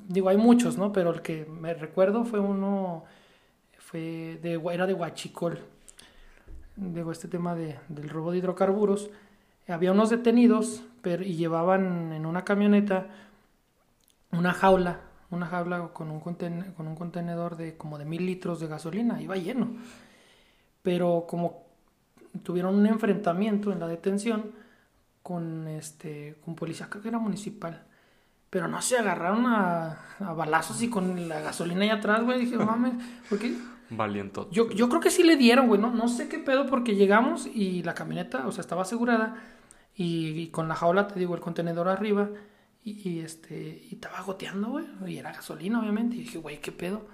[0.08, 0.92] digo, hay muchos, ¿no?
[0.92, 3.04] Pero el que me recuerdo fue uno,
[3.78, 5.58] fue de, era de Huachicol.
[6.76, 9.10] Digo, este tema de, del robo de hidrocarburos.
[9.68, 13.06] Había unos detenidos y llevaban en una camioneta
[14.32, 15.00] una jaula
[15.32, 19.34] una jaula con un, con un contenedor de como de mil litros de gasolina, iba
[19.36, 19.70] lleno.
[20.82, 21.64] Pero como
[22.42, 24.52] tuvieron un enfrentamiento en la detención
[25.22, 27.82] con este con policía, creo que era municipal.
[28.52, 32.40] Pero no se agarraron a, a balazos y con la gasolina ahí atrás, güey.
[32.40, 32.92] Dije, mames,
[33.30, 33.56] porque
[33.96, 34.48] Valiento.
[34.50, 35.80] Yo, yo creo que sí le dieron, güey.
[35.80, 39.36] No, no sé qué pedo, porque llegamos y la camioneta, o sea, estaba asegurada.
[39.96, 42.28] y, con la jaula, te digo, el contenedor arriba.
[42.84, 44.84] Y, este, y estaba goteando, güey.
[45.06, 46.16] Y era gasolina, obviamente.
[46.16, 47.06] Y dije, güey, ¿qué pedo?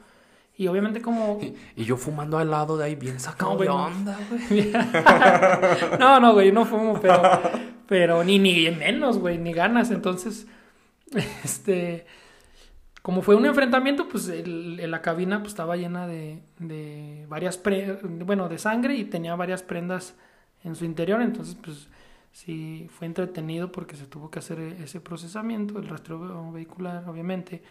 [0.57, 1.39] Y obviamente como...
[1.77, 4.73] Y, yo fumando al lado de ahí bien sacado de onda, güey.
[6.01, 7.23] no, no, güey, no fumo, pero...
[7.87, 9.91] Pero ni, ni menos, güey, ni ganas.
[9.91, 10.47] Entonces,
[11.45, 12.07] este...
[13.03, 17.57] Como fue un enfrentamiento, pues el, la cabina pues, estaba llena de, de varias...
[17.57, 20.15] Pre, bueno, de sangre y tenía varias prendas
[20.65, 21.23] en su interior.
[21.23, 21.89] Entonces, pues
[22.33, 27.63] sí fue entretenido porque se tuvo que hacer ese procesamiento, el rastreo vehicular, obviamente.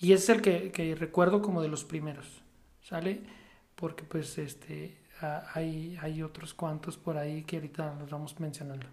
[0.00, 2.42] Y ese es el que, que recuerdo como de los primeros,
[2.82, 3.22] ¿sale?
[3.74, 4.96] Porque pues este
[5.54, 8.86] hay, hay otros cuantos por ahí que ahorita los vamos mencionando.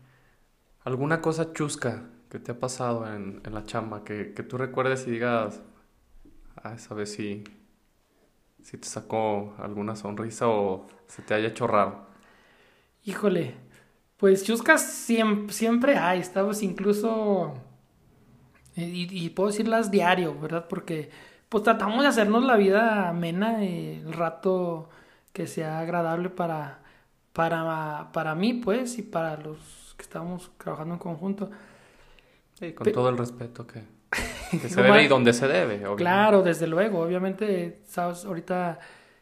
[0.83, 5.05] ¿Alguna cosa chusca que te ha pasado en, en la chamba que, que, tú recuerdes
[5.05, 5.61] y digas,
[6.55, 7.43] a esa vez si,
[8.63, 12.05] si te sacó alguna sonrisa o se te haya hecho raro?
[13.03, 13.55] Híjole,
[14.15, 17.53] pues chuscas siempre, siempre hay, estamos incluso,
[18.77, 20.67] eh, y, puedo decirlas diario, ¿verdad?
[20.69, 21.09] Porque
[21.49, 24.89] pues tratamos de hacernos la vida amena y el rato
[25.33, 26.79] que sea agradable para,
[27.33, 31.51] para, para mí, pues, y para los que estamos trabajando en conjunto.
[32.61, 33.81] Sí, con todo el respeto que,
[34.69, 35.77] se debe y donde se debe.
[35.77, 36.03] Obviamente.
[36.03, 36.99] Claro, desde luego.
[36.99, 38.77] Obviamente, sabes, ahorita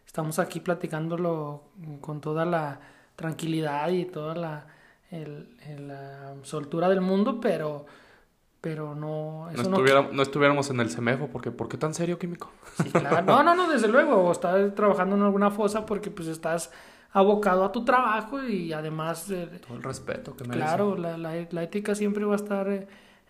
[0.06, 1.64] estamos aquí platicándolo
[2.02, 2.82] con toda la
[3.16, 4.68] tranquilidad y toda la
[5.10, 5.48] el,
[5.88, 7.86] la soltura del mundo, pero,
[8.60, 9.48] pero no...
[10.12, 12.52] no, estuviéramos en el CEMEFO, porque ¿por qué tan serio, químico?
[12.84, 13.22] Sí, claro.
[13.22, 14.18] No, no, no, desde luego.
[14.18, 16.72] O estás trabajando en alguna fosa porque pues estás
[17.12, 19.28] abocado a tu trabajo y además...
[19.66, 20.44] Todo el respeto que.
[20.44, 22.86] Claro, la, la, la, ética siempre va a estar eh,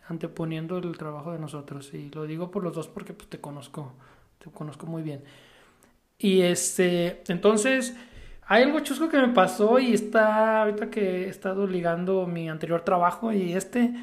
[0.09, 1.93] anteponiendo el trabajo de nosotros.
[1.93, 3.93] Y lo digo por los dos porque pues, te conozco,
[4.39, 5.23] te conozco muy bien.
[6.17, 7.95] Y este, entonces
[8.45, 12.81] hay algo chusco que me pasó y está ahorita que he estado ligando mi anterior
[12.81, 13.93] trabajo y este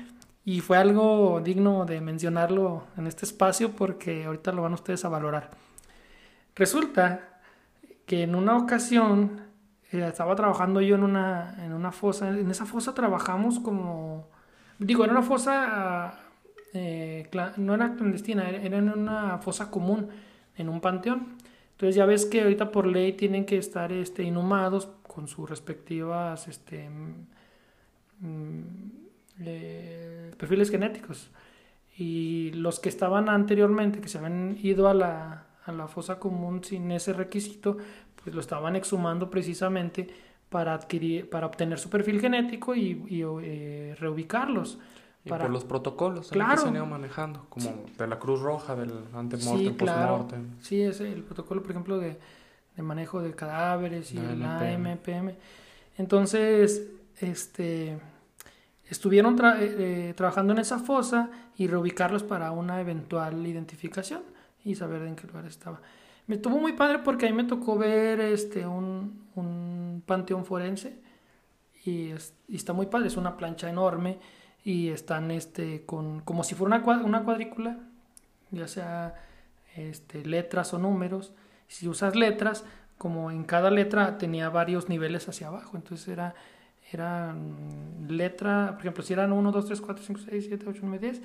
[0.44, 5.08] y fue algo digno de mencionarlo en este espacio porque ahorita lo van ustedes a
[5.08, 5.50] valorar.
[6.54, 7.40] Resulta
[8.06, 9.40] que en una ocasión
[9.90, 14.28] eh, estaba trabajando yo en una, en una fosa, en esa fosa trabajamos como,
[14.78, 16.18] digo, era una fosa,
[16.72, 20.08] eh, no era clandestina, era en una fosa común,
[20.56, 21.36] en un panteón.
[21.72, 26.48] Entonces ya ves que ahorita por ley tienen que estar este, inhumados con sus respectivas
[26.48, 26.88] este,
[28.20, 28.62] mm,
[29.40, 31.30] eh, perfiles genéticos.
[31.98, 36.62] Y los que estaban anteriormente, que se habían ido a la, a la fosa común
[36.64, 37.76] sin ese requisito,
[38.22, 40.08] pues lo estaban exhumando precisamente
[40.56, 44.78] para adquirir, para obtener su perfil genético y, y eh, reubicarlos.
[45.22, 48.90] Y por los protocolos que se han ido manejando, como de la Cruz Roja, del
[49.12, 50.26] antemortem, sí, claro.
[50.62, 52.16] Sí, es el protocolo, por ejemplo, de,
[52.74, 55.34] de manejo de cadáveres y la, MPM.
[55.98, 56.88] Entonces,
[57.20, 57.98] este,
[58.88, 64.22] estuvieron eh, eh, trabajando en esa fosa y reubicarlos para una eventual identificación
[64.64, 65.82] y saber en qué lugar estaba.
[66.26, 71.00] Me estuvo muy padre porque ahí me tocó ver este, un, un panteón forense
[71.84, 72.12] y,
[72.48, 74.18] y está muy padre, es una plancha enorme
[74.66, 77.78] y están este, con, como si fuera una, una cuadrícula,
[78.50, 79.14] ya sea
[79.76, 81.32] este, letras o números.
[81.68, 82.64] Si usas letras,
[82.98, 86.34] como en cada letra tenía varios niveles hacia abajo, entonces era,
[86.90, 87.32] era
[88.08, 91.22] letra, por ejemplo, si eran 1, 2, 3, 4, 5, 6, 7, 8, 9, 10,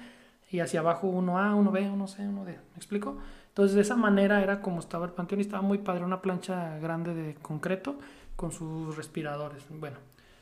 [0.51, 3.17] y hacia abajo 1A, 1B, 1C, 1D, ¿me explico?
[3.47, 6.78] Entonces de esa manera era como estaba el panteón y estaba muy padre, una plancha
[6.78, 7.97] grande de concreto
[8.42, 9.64] con sus respiradores.
[9.70, 9.98] Bueno,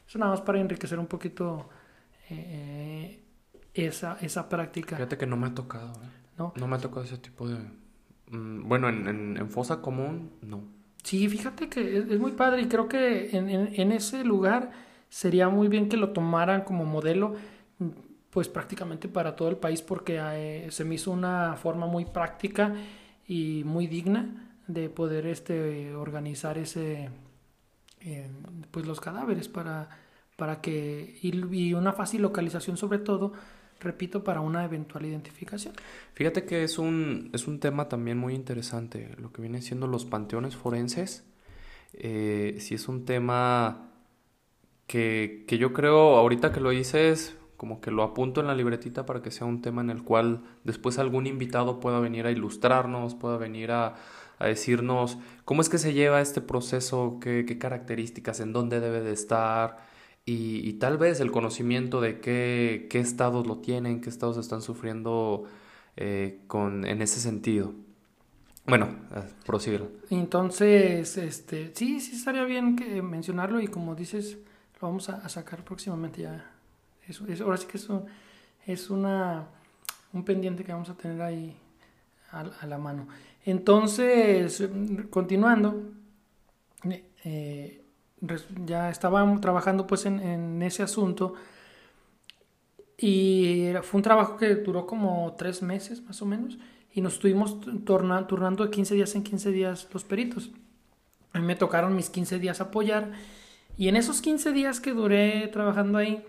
[0.08, 1.70] eso nada más para enriquecer un poquito
[2.30, 3.22] eh,
[3.74, 4.95] esa, esa práctica.
[4.95, 5.91] Fíjate que no me ha tocado.
[6.02, 6.08] ¿eh?
[6.38, 6.54] ¿No?
[6.56, 7.58] no me ha tocado ese tipo de...
[8.32, 10.64] Mm, bueno, en, en, fosa común, no.
[11.04, 14.72] Sí, fíjate que es, muy padre y creo que en, en, ese lugar
[15.10, 17.36] sería muy bien que lo tomaran como modelo.
[18.30, 22.74] pues prácticamente para todo el país porque eh, se me hizo una forma muy práctica
[23.28, 27.10] y muy digna de poder este organizar ese
[28.72, 29.89] pues los cadáveres para
[30.36, 33.34] para que y, una fácil localización sobre todo
[33.80, 35.74] repito para una eventual identificación.
[36.14, 40.06] Fíjate que es un es un tema también muy interesante lo que viene siendo los
[40.06, 41.26] panteones forenses.
[41.93, 43.91] Eh, si es un tema
[44.88, 49.06] que, que yo creo ahorita que lo dices como que lo apunto en la libretita
[49.06, 53.16] para que sea un tema en el cual después algún invitado pueda venir a ilustrarnos,
[53.16, 53.95] pueda venir a,
[54.47, 59.77] decirnos cómo es que se lleva este proceso, qué, características, en dónde debe de estar
[60.25, 65.45] y, tal vez el conocimiento de qué, qué, estados lo tienen, qué estados están sufriendo
[65.97, 67.73] eh, con, en ese sentido.
[68.67, 69.81] Bueno, eh, prosigue.
[70.11, 74.37] Entonces, este, sí, sí estaría bien que mencionarlo y como dices,
[74.79, 76.59] lo vamos a sacar próximamente ya
[77.41, 78.05] ahora sí que eso
[78.65, 79.47] es una,
[80.13, 81.57] un pendiente que vamos a tener ahí
[82.32, 83.07] a, la mano.
[83.45, 84.67] Entonces,
[85.09, 85.91] continuando,
[87.23, 87.84] eh,
[88.65, 91.34] ya estábamos trabajando pues en, ese asunto
[92.97, 96.57] y fue un trabajo que duró como tres meses más o menos
[96.93, 100.51] y nos estuvimos turnando de 15 días en 15 días los peritos.
[101.32, 103.11] A mí me tocaron mis 15 días apoyar
[103.77, 106.25] y en esos 15 días que duré trabajando ahí,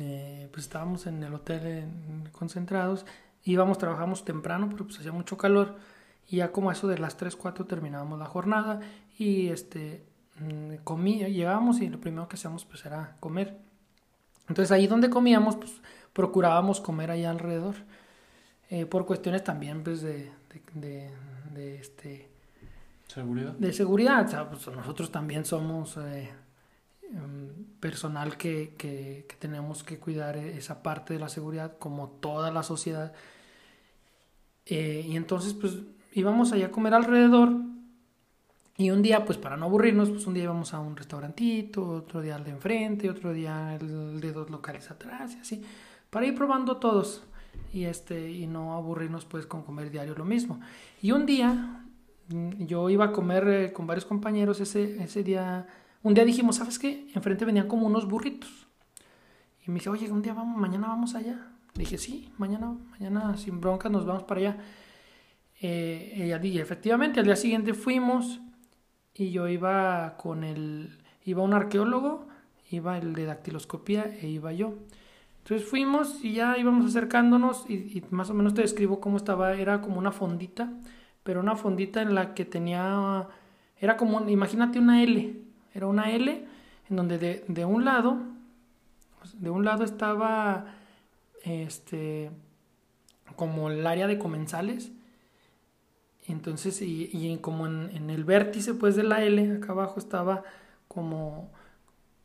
[0.00, 1.88] eh, pues estábamos en el hotel
[2.32, 3.04] concentrados,
[3.52, 5.76] íbamos, trabajamos temprano, pero pues hacía mucho calor,
[6.28, 8.80] y ya como eso de las 3, 4 terminábamos la jornada,
[9.18, 10.04] y este,
[10.40, 13.58] mm, comí, llegábamos y lo primero que hacíamos pues era comer.
[14.48, 15.72] Entonces ahí donde comíamos, pues
[16.12, 17.74] procurábamos comer ahí alrededor,
[18.70, 20.30] eh, por cuestiones también pues de,
[20.74, 22.30] de, este...
[23.06, 23.52] ¿Seguridad?
[23.52, 25.96] De seguridad, pues, nosotros también somos...
[25.96, 26.30] Eh,
[27.10, 32.62] Em, personal que, que, tenemos que cuidar esa parte de la seguridad como toda la
[32.62, 33.12] sociedad.
[34.68, 35.78] Eh, y entonces pues
[36.12, 37.52] íbamos allá a comer alrededor
[38.76, 42.20] y un día pues para no aburrirnos pues un día íbamos a un restaurantito, otro
[42.20, 45.62] día al de enfrente, otro día el de dos locales atrás y así,
[46.10, 47.24] para ir probando todos
[47.72, 50.60] y este y no aburrirnos pues con comer diario lo mismo.
[51.02, 51.84] Y un día
[52.28, 55.66] mm, yo iba a comer eh, con varios compañeros ese, ese día
[56.02, 57.10] un día dijimos, ¿sabes qué?
[57.14, 58.68] Enfrente venían como unos burritos.
[59.66, 61.52] Y me dije, oye, un día vamos, mañana vamos allá.
[61.78, 64.56] Dije, sí, mañana, mañana sin bronca nos vamos para allá.
[65.60, 68.40] Eh, y efectivamente, al día siguiente fuimos
[69.14, 72.26] y yo iba con el, iba un arqueólogo,
[72.72, 74.74] iba el de dactiloscopía e iba yo.
[75.44, 79.54] Entonces fuimos y ya íbamos acercándonos y, y, más o menos te describo cómo estaba,
[79.54, 80.72] era como una fondita,
[81.22, 83.28] pero una fondita en la que tenía,
[83.80, 85.32] era como, imagínate una L,
[85.72, 86.44] era una L
[86.90, 88.18] en donde de, de un lado,
[89.34, 90.77] de un lado estaba
[91.48, 92.30] este
[93.36, 94.92] como el área de comensales.
[96.26, 100.42] Entonces, y, y como en, en, el vértice pues de la L, acá abajo estaba
[100.86, 101.50] como,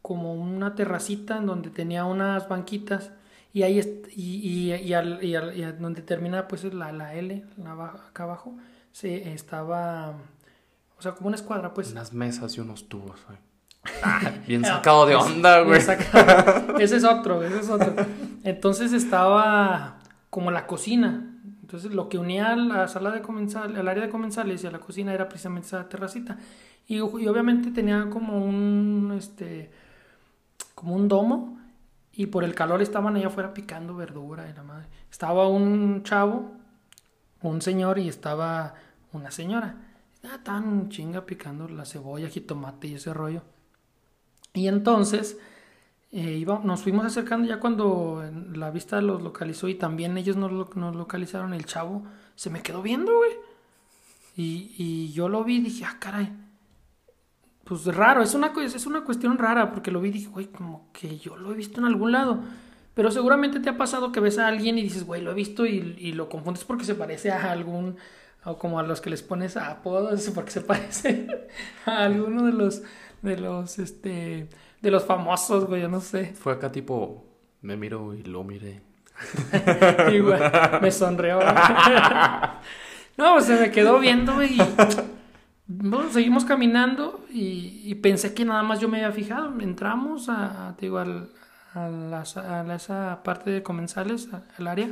[0.01, 3.11] como una terracita en donde tenía unas banquitas.
[3.53, 3.79] Y ahí
[4.15, 7.45] y, y, y, al, y, al, donde termina pues la, la L,
[8.09, 8.57] acá abajo,
[8.91, 10.15] se estaba
[10.97, 11.91] o sea, como una escuadra, pues.
[11.91, 13.19] Unas mesas y unos tubos.
[14.01, 15.77] Ah, bien sacado de onda, güey.
[15.77, 17.93] Ese es otro, ese es otro.
[18.43, 21.29] Entonces estaba como la cocina.
[21.61, 24.79] Entonces lo que unía la sala de comensales, al área de comensales y a la
[24.79, 26.37] cocina era precisamente esa terracita.
[26.87, 29.71] Y, obviamente tenía como un, este,
[30.75, 31.59] como un domo.
[32.11, 34.45] Y por el calor estaban allá afuera picando verdura.
[35.09, 36.51] Estaba un chavo,
[37.41, 38.75] un señor y estaba
[39.13, 39.77] una señora.
[40.23, 43.41] Ah, tan chinga picando la cebolla, jitomate y ese rollo.
[44.53, 45.37] Y entonces
[46.15, 50.95] eh, nos fuimos acercando ya cuando la vista los localizó y también ellos nos, nos
[50.95, 51.55] localizaron.
[51.55, 52.03] El chavo
[52.35, 53.31] se me quedó viendo, güey.
[54.35, 56.31] Y, y, yo lo vi y dije, ah, caray.
[57.63, 60.91] Pues raro, es una, es una cuestión rara porque lo vi y dije, güey, como
[60.93, 62.43] que yo lo he visto en algún lado.
[62.93, 65.65] Pero seguramente te ha pasado que ves a alguien y dices, güey, lo he visto
[65.65, 67.97] y, y lo confundes porque se parece a algún
[68.45, 71.27] o como a los que les pones apodos porque se parece
[71.85, 72.83] a alguno de los
[73.21, 74.49] de los este
[74.83, 76.33] de los famosos, güey, yo no sé.
[76.35, 77.25] Fue acá tipo
[77.61, 78.81] me miro y lo miré.
[80.13, 81.39] Igual, me sonrió.
[83.17, 84.57] no, pues se me quedó viendo y
[85.67, 89.57] bueno, seguimos caminando y, pensé que nada más yo me había fijado.
[89.61, 91.29] Entramos a, digo, al,
[91.73, 94.27] a, a, esa parte de comensales,
[94.57, 94.89] al área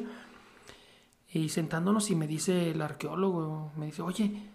[1.34, 4.50] y sentándonos y me dice el arqueólogo, me dice, oye,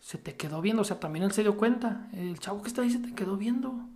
[0.00, 2.82] se te quedó viendo, o sea, también él se dio cuenta, el chavo que está
[2.82, 3.88] ahí se te quedó viendo.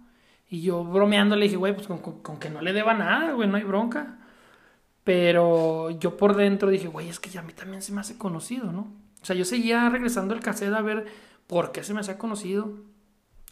[0.48, 3.56] Y yo bromeando le dije, güey, pues con, que no le deba nada, güey, no
[3.56, 4.18] hay bronca.
[5.04, 8.16] Pero yo por dentro dije, güey, es que ya a mí también se me hace
[8.16, 8.92] conocido, ¿no?
[9.22, 11.06] O sea, yo seguía regresando el cassette a ver
[11.46, 12.72] por qué se me hacía conocido.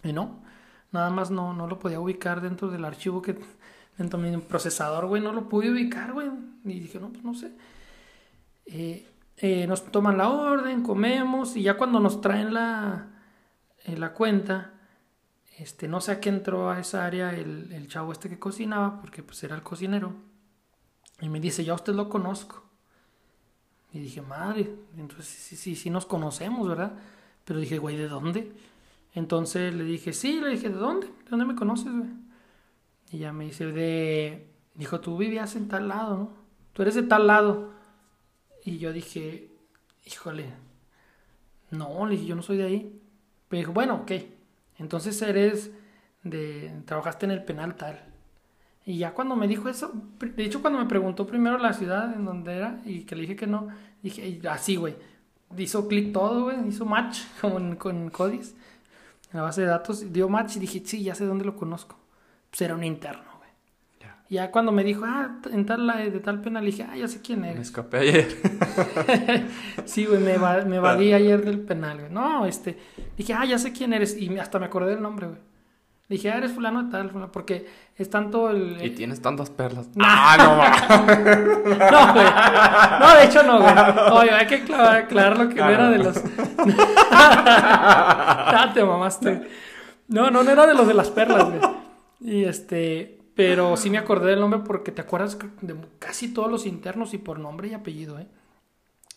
[0.02, 0.42] Y no,
[0.92, 3.38] nada más no, no lo podía ubicar dentro del archivo que
[3.98, 6.30] dentro de mi procesador, güey, no lo pude ubicar, güey.
[6.64, 7.52] Y dije, no, pues no sé.
[8.66, 13.08] Eh, eh, nos toman la orden, comemos y ya cuando nos traen la,
[13.84, 14.72] eh, la cuenta,
[15.62, 19.00] este, no sé a qué entró a esa área el, el, chavo este que cocinaba,
[19.00, 20.12] porque pues era el cocinero.
[21.20, 22.64] Y me dice, ya usted lo conozco.
[23.92, 26.94] Y dije, madre, entonces sí, sí, nos conocemos, ¿verdad?
[27.44, 28.52] Pero dije, güey, ¿de dónde?
[29.14, 31.06] Entonces le dije, sí, le dije, ¿de dónde?
[31.06, 32.10] ¿De dónde me conoces, güey?
[33.12, 34.48] Y ya me dice, de...
[34.74, 36.32] Dijo, tú vivías en tal lado, ¿no?
[36.72, 37.72] Tú eres de tal lado.
[38.64, 39.50] Y yo dije,
[40.06, 40.54] híjole,
[41.70, 43.00] no, le dije, yo no soy de ahí.
[43.48, 44.12] Pero dijo, bueno, ok.
[44.78, 45.70] Entonces eres
[46.22, 46.72] de...
[46.84, 48.12] Trabajaste en el penal tal.
[48.84, 52.24] Y ya cuando me dijo eso, de hecho cuando me preguntó primero la ciudad en
[52.24, 53.68] donde era y que le dije que no,
[54.02, 54.96] dije, así, güey.
[55.56, 58.54] Hizo clic todo, güey, hizo match con, con Codis,
[59.32, 61.96] en la base de datos, dio match y dije, sí, ya sé dónde lo conozco.
[62.50, 63.31] Pues era un interno.
[64.32, 64.50] Ya.
[64.50, 67.44] Cuando me dijo, ah, en tal, de tal pena, le dije, ah, ya sé quién
[67.44, 67.56] eres.
[67.56, 68.28] Me escapé ayer.
[69.84, 72.10] sí, güey, me, me evadí ayer del penal, güey.
[72.10, 72.78] No, este,
[73.14, 74.16] dije, ah, ya sé quién eres.
[74.16, 75.38] Y hasta me acordé del nombre, güey.
[76.08, 78.82] Dije, ah, eres fulano de tal, fulano, porque es tanto el...
[78.82, 79.90] Y tienes tantas perlas.
[80.00, 80.56] Ah, no,
[81.90, 82.26] no, güey.
[83.00, 83.74] No, de hecho no, güey.
[84.12, 86.22] Oye, hay que aclarar lo que no era de los...
[87.10, 89.42] ah, te mamaste.
[90.08, 91.60] No, no, no era de los de las perlas, güey.
[92.20, 93.21] Y este...
[93.34, 97.18] Pero sí me acordé del nombre porque te acuerdas de casi todos los internos y
[97.18, 98.26] por nombre y apellido, ¿eh?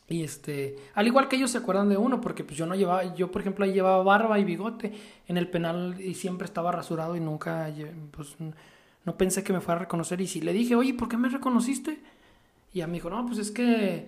[0.08, 3.16] Y este, al igual que ellos se acuerdan de uno, porque pues yo no llevaba,
[3.16, 4.94] yo por ejemplo ahí llevaba barba y bigote
[5.28, 7.68] en el penal y siempre estaba rasurado y nunca,
[8.12, 10.22] pues no pensé que me fuera a reconocer.
[10.22, 12.00] Y si le dije, oye, ¿por qué me reconociste?
[12.72, 14.08] Y a mí dijo, no, pues es que,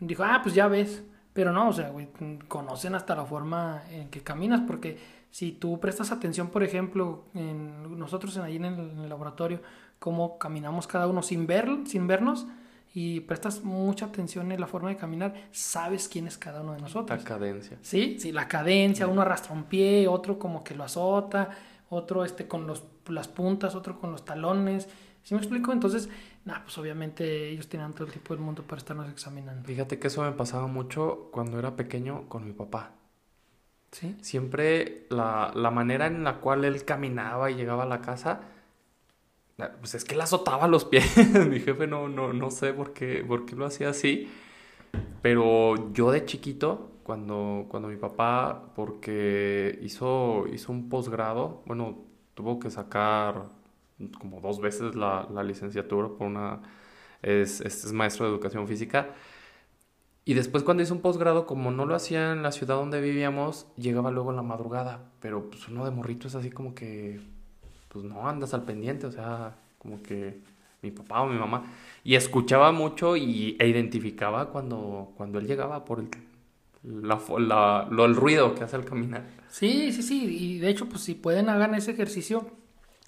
[0.00, 1.04] dijo, ah, pues ya ves.
[1.32, 2.08] Pero no, o sea, güey,
[2.48, 4.98] conocen hasta la forma en que caminas, porque
[5.30, 9.60] si tú prestas atención, por ejemplo, en nosotros en, ahí en el, en el laboratorio,
[9.98, 12.46] cómo caminamos cada uno sin ver, sin vernos,
[12.94, 16.80] y prestas mucha atención en la forma de caminar, sabes quién es cada uno de
[16.80, 17.18] nosotros.
[17.18, 17.78] La cadencia.
[17.82, 21.50] Sí, sí, la cadencia, uno arrastra un pie, otro como que lo azota,
[21.90, 24.88] otro este con los, las puntas, otro con los talones.
[25.22, 25.72] ¿Sí me explico?
[25.72, 26.08] Entonces,
[26.44, 29.64] nada, pues obviamente ellos tienen todo el tipo del mundo para estarnos examinando.
[29.64, 32.92] Fíjate que eso me pasaba mucho cuando era pequeño con mi papá.
[33.92, 34.16] ¿Sí?
[34.20, 38.40] Siempre la, la manera en la cual él caminaba y llegaba a la casa,
[39.80, 41.04] pues es que le azotaba los pies.
[41.48, 44.30] Mi jefe no, no, no sé por qué, por qué lo hacía así.
[45.22, 51.98] Pero yo de chiquito, cuando, cuando mi papá, porque hizo, hizo un posgrado, bueno,
[52.34, 53.46] tuvo que sacar
[54.20, 56.62] como dos veces la, la licenciatura por una...
[57.22, 59.14] Es, es maestro de educación física.
[60.28, 63.66] Y después cuando hizo un posgrado, como no lo hacía en la ciudad donde vivíamos,
[63.78, 65.00] llegaba luego en la madrugada.
[65.20, 67.18] Pero pues uno de morrito es así como que
[67.88, 70.42] pues no andas al pendiente, o sea, como que
[70.82, 71.72] mi papá o mi mamá.
[72.04, 76.10] Y escuchaba mucho y, e identificaba cuando, cuando él llegaba por el,
[76.82, 79.24] la, lo, el ruido que hace al caminar.
[79.48, 80.26] Sí, sí, sí.
[80.26, 82.50] Y de hecho, pues si pueden hagan ese ejercicio.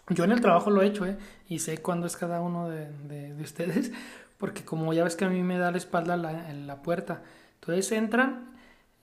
[0.09, 1.19] Yo en el trabajo lo he hecho, ¿eh?
[1.51, 3.93] Y sé cuándo es cada uno de, de, ustedes.
[4.41, 7.23] Porque como ya ves que a mí me da la espalda la, en la puerta.
[7.55, 8.57] Entonces entran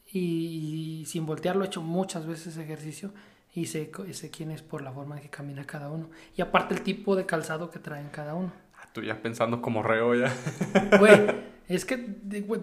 [0.05, 3.13] y, y sin voltear lo he hecho muchas veces ejercicio
[3.57, 6.11] y sé, sé quién es por la forma en que camina cada uno.
[6.35, 8.51] Y aparte el tipo de calzado que traen cada uno.
[8.77, 10.31] Ah, tú ya pensando como reo ya.
[10.99, 11.25] Güey,
[11.67, 12.17] es que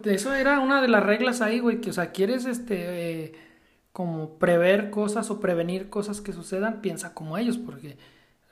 [0.04, 3.32] eso era una de las reglas ahí, güey, que o sea, quieres este eh,
[3.92, 7.96] como prever cosas o prevenir cosas que sucedan, piensa como ellos, porque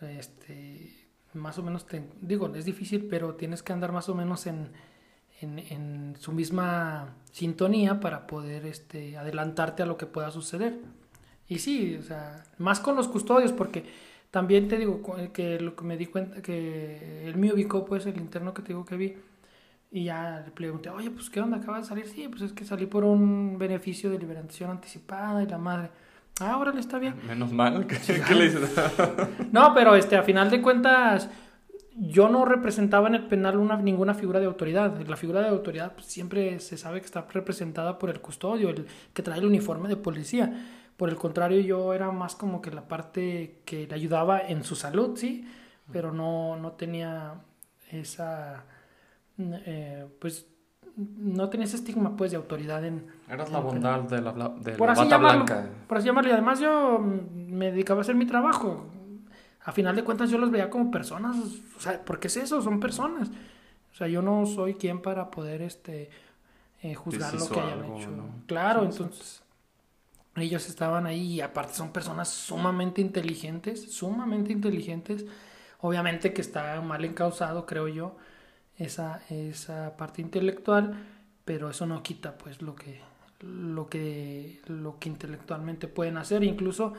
[0.01, 0.82] este
[1.35, 4.71] más o menos te, digo, es difícil, pero tienes que andar más o menos en,
[5.41, 10.79] en, en su misma sintonía para poder este, adelantarte a lo que pueda suceder.
[11.49, 13.85] Y sí, o sea, más con los custodios, porque
[14.31, 15.03] también te digo
[15.33, 18.69] que lo que me di cuenta, que el mío ubicó, pues, el interno que te
[18.69, 19.17] digo que vi,
[19.91, 21.59] y ya le pregunté, oye, pues, ¿qué onda?
[21.59, 22.07] ¿Acabas de salir?
[22.09, 25.91] Sí, pues es que salí por un beneficio de liberación anticipada y la madre.
[26.41, 27.15] Ah, órale, está bien.
[27.27, 28.75] Menos mal, ¿qué, le dices?
[29.53, 31.29] no, pero este, a final de cuentas,
[31.95, 34.99] yo no representaba en el penal una, ninguna figura de autoridad.
[35.07, 38.87] La figura de autoridad pues, siempre se sabe que está representada por el custodio, el
[39.13, 40.53] que trae el uniforme de policía.
[40.97, 44.75] Por el contrario, yo era más como que la parte que le ayudaba en su
[44.75, 45.47] salud, sí,
[45.93, 47.35] pero no, no tenía
[47.91, 48.65] esa,
[49.39, 50.47] eh, pues,
[50.97, 53.07] no tenía ese estigma, pues, de autoridad en...
[53.29, 55.67] Eras la bondad de la, de por así blanca.
[55.87, 56.31] Por así llamarlo.
[56.31, 58.87] Y además yo me dedicaba a hacer mi trabajo.
[59.65, 61.37] A final de cuentas yo los veía como personas,
[61.77, 62.61] o sea, ¿por qué es eso?
[62.61, 63.31] Son personas.
[63.93, 66.11] O sea, yo no soy quien para poder este
[66.83, 68.09] eh, juzgar lo que hayan hecho.
[68.47, 69.43] Claro, entonces
[70.37, 75.27] ellos estaban ahí y aparte son personas sumamente inteligentes, sumamente inteligentes.
[75.81, 78.17] Obviamente que está mal encausado, creo yo,
[78.79, 80.95] esa, esa parte intelectual,
[81.45, 83.01] pero eso no quita pues lo que,
[83.41, 86.43] lo que, lo que intelectualmente pueden hacer.
[86.45, 86.95] Incluso,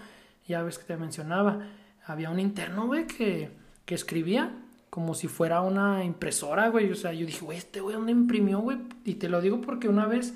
[0.47, 1.67] ya ves que te mencionaba,
[2.05, 3.51] había un interno, güey, que,
[3.85, 4.51] que escribía
[4.89, 6.91] como si fuera una impresora, güey.
[6.91, 8.77] O sea, yo dije, güey, este güey, ¿dónde imprimió, güey?
[9.03, 10.35] Y te lo digo porque una vez,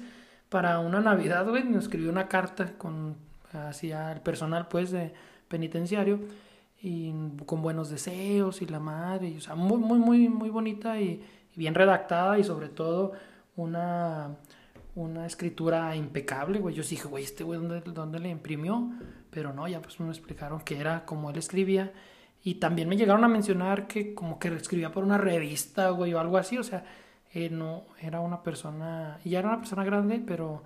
[0.50, 3.18] para una Navidad, güey, me escribió una carta con,
[3.54, 5.14] hacia el personal, pues, de
[5.48, 6.20] penitenciario,
[6.82, 7.14] y
[7.46, 11.24] con buenos deseos y la madre, y, o sea, muy, muy, muy, muy bonita y,
[11.56, 13.14] bien redactada y sobre todo
[13.56, 14.38] una,
[14.94, 16.76] una escritura impecable, güey.
[16.76, 18.92] Yo dije, güey, este güey, ¿dónde, ¿dónde le imprimió?
[19.32, 21.94] Pero no, ya pues me explicaron que era como él escribía
[22.44, 26.20] y también me llegaron a mencionar que como que escribía por una revista, güey, o
[26.20, 26.58] algo así.
[26.58, 26.86] O sea,
[27.34, 30.64] eh, no, era una persona, ya era una persona grande, pero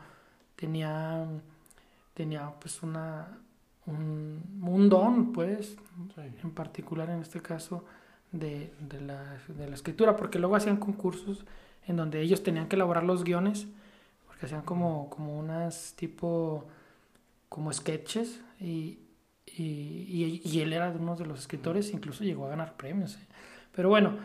[0.55, 1.25] tenía,
[2.13, 3.39] tenía pues una,
[3.85, 5.77] un, don, pues,
[6.43, 7.85] en particular en este caso,
[8.31, 11.45] de, de, la, de la escritura, porque luego hacían concursos
[11.87, 13.67] en donde ellos tenían que elaborar los guiones,
[14.27, 16.67] porque hacían como, como unas tipo,
[17.49, 18.99] como sketches, y,
[19.45, 23.15] y, y, él era uno de los escritores, incluso llegó a ganar premios.
[23.15, 23.27] ¿eh?
[23.73, 24.17] Pero bueno,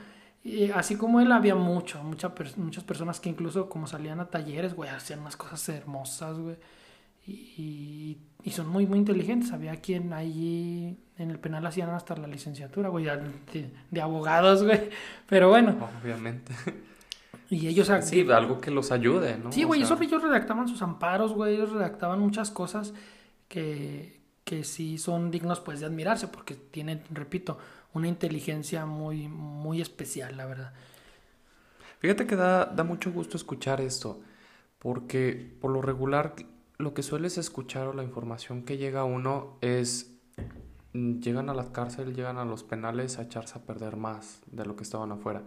[0.75, 4.91] así como él, había mucho, mucha, muchas personas que incluso como salían a talleres, güey,
[4.91, 6.57] hacían unas cosas hermosas, güey.
[7.27, 9.53] Y, y, son muy, muy inteligentes.
[9.53, 14.91] Había quien allí en el penal hacían hasta la licenciatura, güey, de, de abogados, güey.
[15.29, 15.77] Pero bueno.
[16.03, 16.53] Obviamente.
[17.49, 17.91] Y ellos...
[18.03, 19.53] Sí, algo que los ayude, ¿no?
[19.53, 22.93] Sí, güey, eso ellos redactaban sus amparos, güey, ellos redactaban muchas cosas
[23.49, 27.59] que, que sí son dignos pues de admirarse porque tienen, repito,
[27.95, 30.72] una inteligencia muy, muy especial, la verdad.
[32.01, 34.20] Fíjate que da, da mucho gusto escuchar esto,
[34.79, 36.35] porque por lo regular
[36.79, 40.14] lo que sueles escuchar o la información que llega a uno es
[40.93, 44.66] mm, llegan a la cárcel, llegan a los penales a echarse a perder más de
[44.66, 45.43] lo que estaban afuera.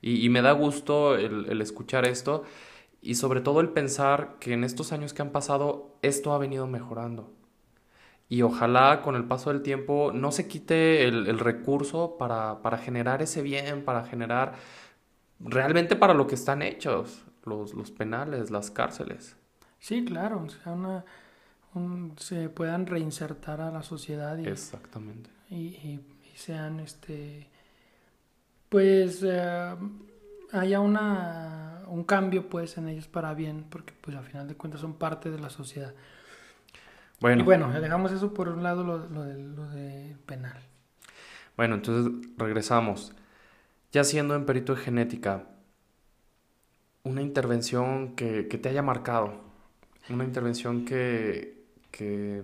[0.00, 2.44] Y, me da gusto el, escuchar esto
[3.02, 6.68] y sobre todo el pensar que en estos años que han pasado esto ha venido
[6.68, 7.32] mejorando
[8.28, 13.42] y ojalá con el paso del tiempo no se quite el, recurso para, generar ese
[13.42, 14.54] bien, para generar
[15.40, 19.37] realmente para lo que están hechos los penales, las cárceles.
[19.78, 21.04] Sí, claro, o sea, una,
[22.16, 25.30] se puedan reinsertar a la sociedad y, Exactamente.
[25.50, 26.00] Y,
[26.34, 27.48] sean, este,
[28.68, 29.74] pues, eh,
[30.52, 34.80] haya una, un cambio pues en ellos para bien, porque pues al final de cuentas
[34.80, 35.94] son parte de la sociedad.
[37.20, 37.42] Bueno.
[37.42, 40.62] Y bueno, dejamos eso por un lado, lo, lo, de, lo de penal.
[41.56, 43.12] Bueno, entonces regresamos.
[43.90, 45.46] Ya siendo en perito de genética,
[47.02, 49.47] una intervención que, que te haya marcado,
[50.10, 52.42] una intervención que, que,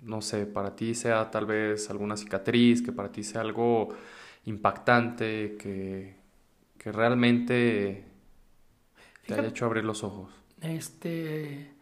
[0.00, 3.88] no sé, para ti sea tal vez alguna cicatriz, que para ti sea algo
[4.44, 6.16] impactante, que,
[6.78, 8.04] que realmente
[9.26, 10.32] te haya hecho abrir los ojos.
[10.60, 11.74] Este,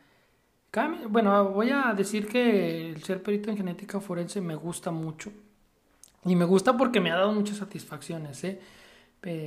[1.08, 5.32] bueno, voy a decir que el ser perito en genética forense me gusta mucho.
[6.24, 8.60] Y me gusta porque me ha dado muchas satisfacciones, ¿eh?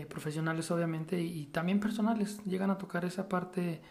[0.08, 2.40] profesionales obviamente y, también personales.
[2.46, 3.82] Llegan a tocar esa parte,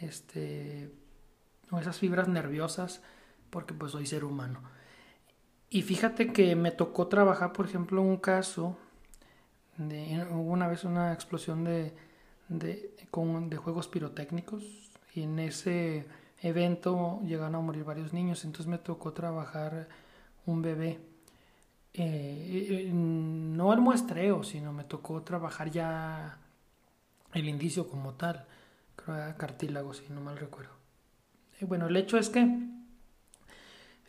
[0.00, 0.90] este,
[1.70, 3.02] o esas fibras nerviosas,
[3.50, 4.60] porque pues soy ser humano.
[5.70, 8.76] Y fíjate que me tocó trabajar, por ejemplo, un caso,
[9.76, 11.94] de, hubo una vez una explosión de,
[12.48, 14.64] de, con, de juegos pirotécnicos
[15.14, 16.06] y en ese
[16.40, 19.88] evento llegaron a morir varios niños, entonces me tocó trabajar
[20.46, 21.00] un bebé.
[21.94, 26.38] Eh, no el muestreo, sino me tocó trabajar ya
[27.34, 28.46] el indicio como tal,
[28.96, 30.77] creo que era cartílago, si no mal recuerdo.
[31.60, 32.48] Eh, bueno, el hecho es que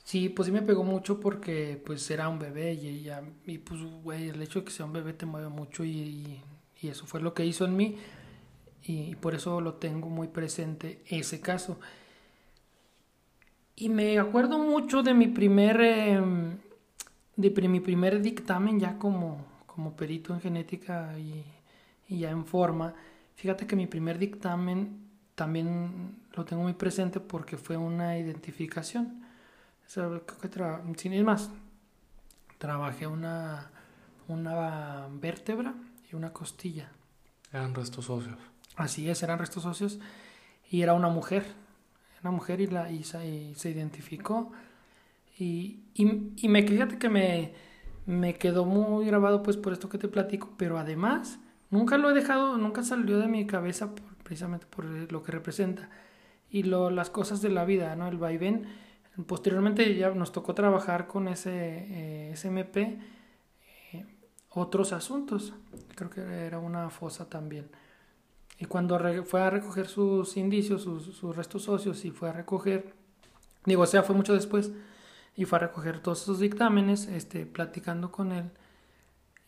[0.04, 3.10] sí, pues sí me pegó mucho porque pues era un bebé y,
[3.46, 6.42] y, pues güey, el hecho de que sea un bebé te mueve mucho y,
[6.82, 7.98] y eso fue lo que hizo en mí
[8.84, 11.80] y por eso lo tengo muy presente ese caso.
[13.76, 16.58] Y me acuerdo mucho de mi primer, em,
[17.36, 21.46] de mi primer dictamen ya como, como perito en genética y,
[22.10, 22.94] ya en forma.
[23.36, 25.09] Fíjate que mi primer dictamen
[25.40, 29.24] también lo tengo muy presente porque fue una identificación.
[29.88, 31.50] sin ir más,
[32.58, 33.72] trabajé una,
[34.28, 35.76] una vértebra
[36.12, 36.92] y una costilla.
[37.54, 38.38] Eran restos óseos.
[38.76, 39.98] Así es, eran restos óseos.
[40.70, 41.46] Y era una mujer
[42.22, 44.52] una mujer y, la, y, se, identificó.
[45.38, 47.54] Y, y, me fíjate que me,
[48.06, 52.14] me quedó muy grabado pues por esto que te platico, pero además nunca lo he
[52.14, 53.92] dejado, nunca salió de mi cabeza
[54.30, 55.90] precisamente por lo que representa
[56.52, 58.08] y lo, las cosas de la vida, ¿no?
[58.08, 58.68] El vaivén.
[59.26, 63.00] Posteriormente ya nos tocó trabajar con ese eh, SMP
[63.92, 64.06] eh,
[64.52, 65.54] otros asuntos.
[65.96, 67.72] Creo que era una fosa también.
[68.60, 72.94] Y cuando fue a recoger sus indicios, sus, sus, restos óseos y fue a recoger,
[73.66, 74.72] digo, o sea, fue mucho después,
[75.36, 78.52] y fue a recoger todos esos dictámenes, este, platicando con él,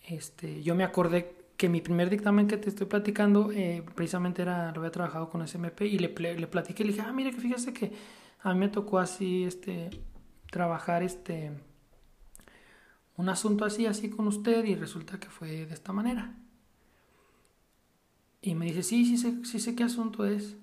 [0.08, 4.72] este, yo me acordé que mi primer dictamen que te estoy platicando, eh, precisamente era,
[4.72, 7.72] lo había trabajado con SMP y le, le platiqué, le dije, ah, mire que fíjese
[7.72, 7.92] que
[8.40, 9.92] a mí me tocó así, este,
[10.50, 11.52] trabajar, este,
[13.16, 16.36] un asunto así, así con usted y resulta que fue de esta manera.
[18.42, 20.58] Y me dice, sí, sí sé, sí sé qué asunto es.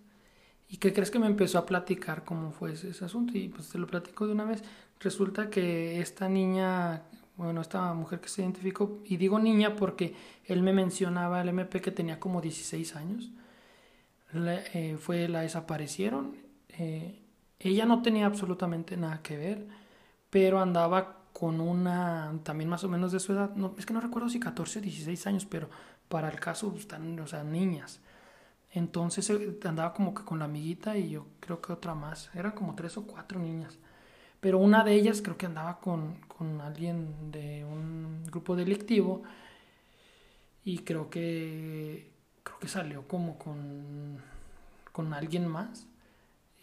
[0.69, 3.39] ¿Y qué crees que me empezó a platicar cómo fue ese, asunto?
[3.39, 4.65] Y pues te lo platico de una vez.
[4.99, 7.05] Resulta que esta niña,
[7.39, 10.15] bueno, esta mujer que se identificó, y digo niña porque
[10.45, 13.31] él me mencionaba el MP que tenía como 16 años,
[14.35, 16.37] eh, fue, la desaparecieron.
[16.71, 17.23] Eh,
[17.61, 19.69] ella no tenía absolutamente nada que ver,
[20.31, 24.01] pero andaba con una, también más o menos de su edad, no, es que no
[24.01, 25.71] recuerdo si 14 o 16 años, pero
[26.09, 28.01] para el caso están, o sea, niñas.
[28.73, 32.31] Entonces eh, andaba como que con la amiguita y yo creo que otra más.
[32.35, 33.79] Eran como tres o cuatro niñas.
[34.41, 39.23] Pero una de ellas creo que andaba con, con alguien de un grupo delictivo
[40.65, 42.11] y creo que
[42.43, 44.19] creo que salió como con,
[44.93, 45.87] con alguien más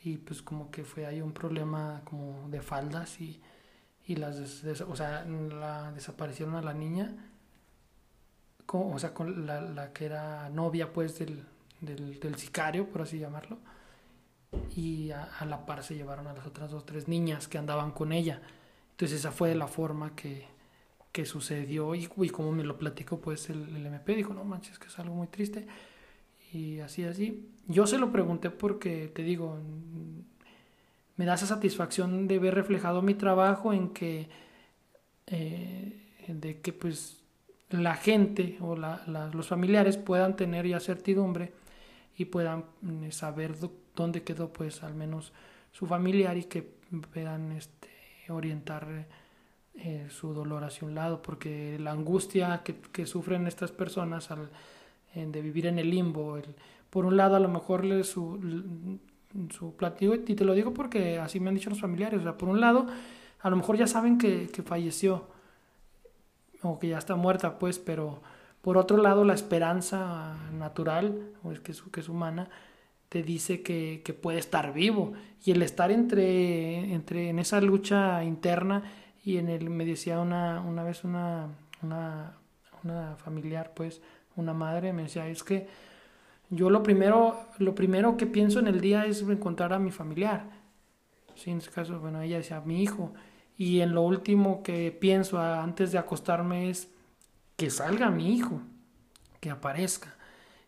[0.03, 3.41] y pues como que fue ahí un problema como de faldas y,
[4.07, 7.15] y las o sea la desaparecieron a la niña
[8.67, 11.43] o sea, con la, la que era novia pues del,
[11.82, 13.57] del, del, sicario, por así llamarlo,
[14.76, 18.11] y a, la par se llevaron a las otras dos, tres niñas que andaban con
[18.11, 18.41] ella.
[18.91, 20.45] Entonces esa fue la forma que,
[21.11, 24.78] que sucedió y, y, como me lo platicó pues el, el, MP, dijo, no manches,
[24.78, 25.65] que es algo muy triste.
[26.51, 27.49] Y así, así.
[27.67, 29.57] Yo se lo pregunté porque, te digo,
[31.15, 34.28] me da esa satisfacción de ver reflejado mi trabajo en que,
[35.28, 37.23] eh, de que pues
[37.69, 41.53] la gente o los familiares puedan tener ya certidumbre
[42.17, 43.55] y puedan mm, saber
[43.96, 45.34] dónde quedó pues al menos
[45.72, 46.62] su familiar y que
[47.14, 47.89] puedan este,
[48.30, 49.08] orientar
[49.76, 54.50] eh, su dolor hacia un lado porque la angustia que, sufren estas personas al,
[55.14, 56.39] de vivir en el limbo
[56.89, 59.00] por un lado a lo mejor su,
[59.50, 62.38] su platillo y te lo digo porque así me han dicho los familiares o sea
[62.38, 62.88] por un lado
[63.41, 65.28] a lo mejor ya saben que, que falleció
[66.66, 68.22] o que ya está muerta, pues, pero
[68.62, 72.50] por otro lado la esperanza natural, o es que es, que es humana,
[73.16, 75.13] te dice que, que, puede estar vivo.
[75.45, 78.84] Y el estar entre, entre en esa lucha interna
[79.24, 81.47] y en el, me decía una, una vez una,
[81.82, 82.34] una,
[82.84, 84.01] una familiar, pues,
[84.36, 85.70] una madre, me decía, es que
[86.49, 90.49] yo lo primero, lo primero que pienso en el día es encontrar a mi familiar.
[91.36, 93.13] Sí, en este caso, bueno, ella decía, mi hijo.
[93.57, 96.89] Y en lo último que pienso antes de acostarme es
[97.55, 98.59] que salga mi hijo,
[99.39, 100.14] que aparezca.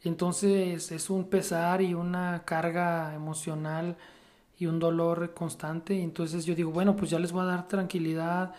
[0.03, 3.97] Entonces es un pesar y una carga emocional
[4.57, 6.01] y un dolor constante.
[6.01, 8.53] Entonces yo digo, bueno, pues ya les voy a dar tranquilidad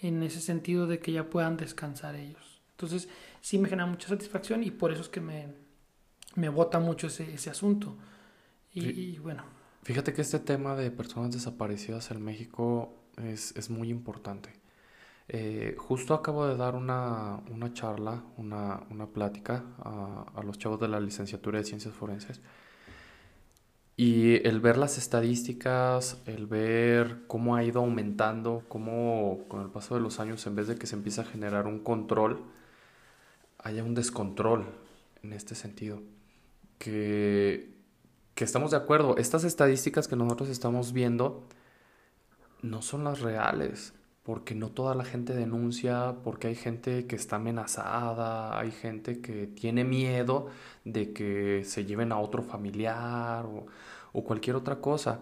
[0.00, 2.60] en ese sentido de que ya puedan descansar ellos.
[2.72, 3.08] Entonces
[3.40, 5.48] sí me genera mucha satisfacción y por eso es que me,
[6.34, 7.96] me bota mucho ese, ese asunto.
[8.72, 9.42] Y, bueno.
[9.82, 14.52] Fíjate que este tema de personas desaparecidas en México es, muy importante.
[15.32, 17.40] Eh, justo acabo de dar una,
[17.72, 22.40] charla, una, plática a, los chavos de la licenciatura de Ciencias Forenses.
[23.96, 29.94] Y el ver las estadísticas, el ver cómo ha ido aumentando, cómo con el paso
[29.94, 32.42] de los años, en vez de que se empiece a generar un control,
[33.58, 34.66] haya un descontrol
[35.22, 36.02] en este sentido.
[36.78, 37.72] Que,
[38.34, 41.46] que estamos de acuerdo, estas estadísticas que nosotros estamos viendo,
[42.62, 47.36] no son las reales, porque no toda la gente denuncia, porque hay gente que está
[47.36, 50.48] amenazada, hay gente que tiene miedo
[50.84, 55.20] de que se lleven a otro familiar o, cualquier otra cosa.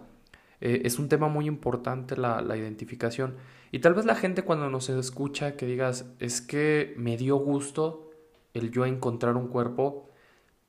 [0.61, 3.35] Eh, es un tema muy importante la, la, identificación.
[3.71, 8.11] Y tal vez la gente cuando nos escucha que digas, es que me dio gusto
[8.53, 10.09] el yo encontrar un cuerpo,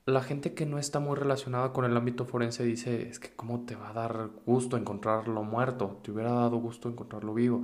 [0.06, 3.64] la gente que no está muy relacionada con el ámbito forense dice, es que cómo
[3.64, 7.62] te va a dar gusto encontrarlo muerto, te hubiera dado gusto encontrarlo vivo.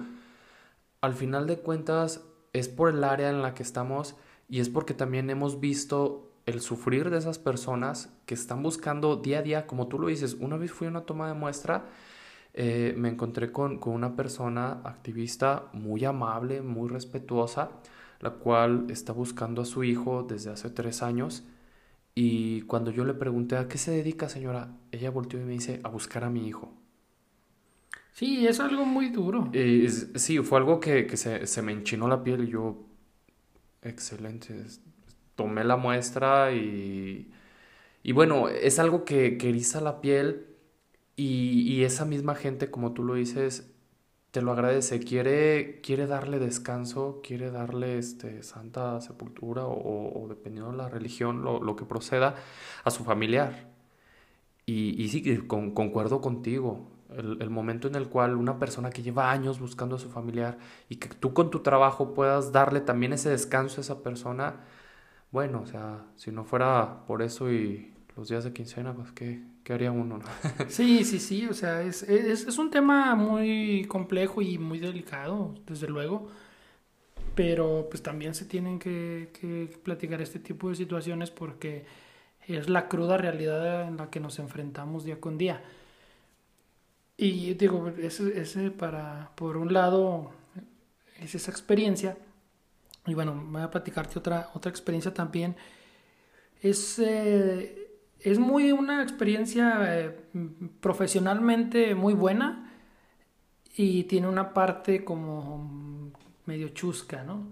[1.07, 4.17] Al final de cuentas es por el área en la que estamos
[4.49, 9.39] y es porque también hemos visto el sufrir de esas personas que están buscando día
[9.39, 11.85] a día, como tú lo dices, una vez fui a una toma de muestra,
[12.55, 17.71] eh, me encontré con, con una persona activista muy amable, muy respetuosa,
[18.19, 21.45] la cual está buscando a su hijo desde hace tres años.
[22.17, 25.79] Y cuando yo le pregunté a qué se dedica, señora, ella volteó y me dice
[25.85, 26.73] a buscar a mi hijo.
[28.17, 29.51] Sí, es algo muy duro.
[29.53, 32.87] Y, sí, fue algo que, que se, se, me enchinó la piel y yo,
[33.83, 34.55] excelente,
[35.35, 37.31] tomé la muestra y,
[38.03, 40.47] y bueno, es algo que, que eriza la piel
[41.17, 43.73] y, y, esa misma gente, como tú lo dices,
[44.33, 50.73] te lo agradece, quiere, quiere darle descanso, quiere darle este, santa sepultura o, o dependiendo
[50.73, 52.37] de la religión, lo, lo, que proceda,
[52.85, 53.71] a su familiar.
[54.67, 59.31] Y, y sí, con, concuerdo contigo, el, momento en el cual una persona que lleva
[59.31, 63.31] años buscando a su familiar y que tú con tu trabajo puedas darle también ese
[63.31, 64.57] descanso a esa persona,
[65.31, 69.43] bueno, o sea, si no fuera por eso y los días de quincena, pues qué,
[69.63, 70.21] ¿qué haría uno?
[70.69, 75.55] sí, sí, sí, o sea, es, es, es, un tema muy complejo y muy delicado,
[75.67, 76.29] desde luego,
[77.35, 81.85] pero pues también se tienen que, que platicar este tipo de situaciones porque
[82.47, 85.63] es la cruda realidad en la que nos enfrentamos día con día.
[87.17, 90.33] Y digo, ese, ese para, por un lado,
[91.21, 92.19] es esa experiencia.
[93.07, 95.57] Y bueno, voy a platicarte otra, otra experiencia también.
[96.61, 97.87] Es, eh,
[98.21, 100.17] es muy una experiencia eh,
[100.81, 102.73] profesionalmente muy buena
[103.77, 106.12] y tiene una parte como
[106.47, 107.47] medio chusca, ¿no?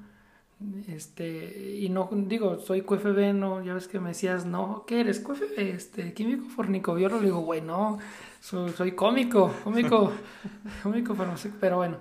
[0.88, 5.20] Este, y no digo, soy QFB, no, ya ves que me decías, no, ¿qué eres?
[5.20, 7.98] QFB, este, químico fornicobiólogo, digo, güey, no,
[8.44, 10.12] soy, soy cómico, cómico,
[10.82, 11.16] cómico
[11.58, 11.96] pero bueno,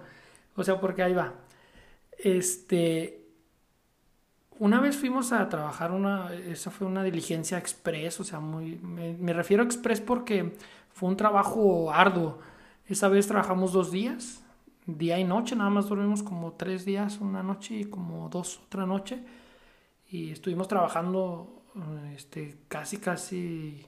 [0.58, 1.34] o sea, porque ahí va.
[2.18, 3.30] Este,
[4.60, 9.14] una vez fuimos a trabajar una, esa fue una diligencia express, o sea, muy, me,
[9.14, 10.54] me refiero a express porque
[10.92, 12.40] fue un trabajo arduo.
[12.88, 14.44] Esa vez trabajamos dos días,
[14.86, 18.86] día y noche, nada más dormimos como tres días una noche y como dos otra
[18.86, 19.24] noche.
[20.10, 21.64] Y estuvimos trabajando
[22.14, 23.88] este, casi, casi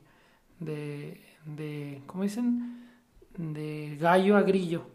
[0.61, 2.89] de, de, ¿cómo dicen?
[3.37, 4.87] De gallo a grillo.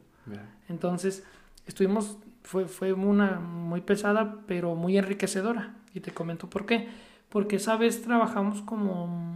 [0.68, 1.24] Entonces,
[1.66, 5.76] estuvimos, fue, fue una muy pesada, pero muy enriquecedora.
[5.94, 6.88] Y te comento por qué.
[7.28, 9.30] Porque esa vez trabajamos como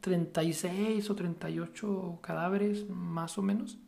[0.00, 3.78] 36 o 38 cadáveres, más o menos.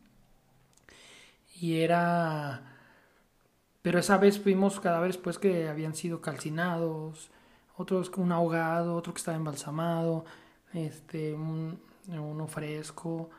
[1.59, 2.75] Y era...
[3.81, 7.29] Pero esa vez vimos cadáveres pues que habían sido calcinados,
[7.77, 10.25] otros un ahogado, otro que estaba embalsamado,
[10.73, 11.79] este, un,
[12.17, 13.29] uno fresco.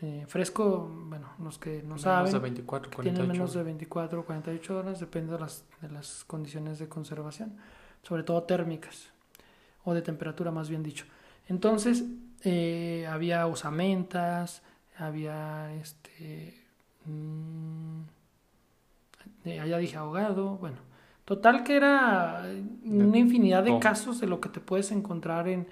[0.00, 3.02] Eh, fresco, bueno, los que no menos saben, de 24, 48.
[3.02, 7.56] tienen menos de 24 o 48 horas, depende de las, de las condiciones de conservación,
[8.02, 9.10] sobre todo térmicas,
[9.84, 11.04] o de temperatura más bien dicho.
[11.46, 12.04] Entonces,
[12.42, 14.62] eh, había osamentas,
[14.98, 16.60] había este...
[17.04, 18.02] Mmm,
[19.44, 20.76] ya dije ahogado, bueno.
[21.24, 22.44] Total que era
[22.84, 25.68] una infinidad de casos de lo que te puedes encontrar en,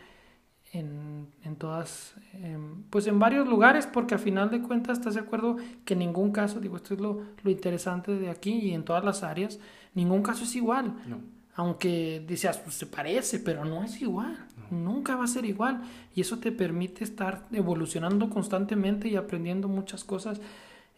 [0.72, 5.20] en, en todas, en, pues en varios lugares, porque a final de cuentas estás de
[5.20, 8.84] acuerdo que en ningún caso, digo, esto es lo, lo interesante de aquí y en
[8.84, 9.58] todas las áreas,
[9.94, 10.94] ningún caso es igual.
[11.06, 11.18] No.
[11.56, 14.46] Aunque decías, pues se parece, pero no es igual.
[14.70, 14.78] No.
[14.78, 15.82] Nunca va a ser igual.
[16.14, 20.40] Y eso te permite estar evolucionando constantemente y aprendiendo muchas cosas.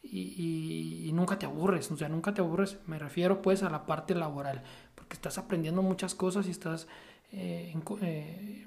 [0.03, 3.71] Y, y, y, nunca te aburres, o sea, nunca te aburres, me refiero pues a
[3.71, 4.61] la parte laboral,
[4.97, 6.89] porque estás aprendiendo muchas cosas y estás
[7.31, 8.67] eh, eh,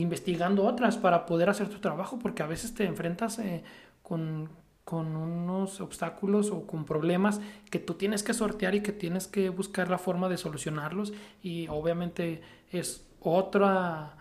[0.00, 3.62] investigando otras para poder hacer tu trabajo, porque a veces te enfrentas eh,
[4.02, 4.50] con,
[4.84, 7.40] con, unos obstáculos o con problemas
[7.70, 11.68] que tú tienes que sortear y que tienes que buscar la forma de solucionarlos y
[11.68, 14.16] obviamente es otra,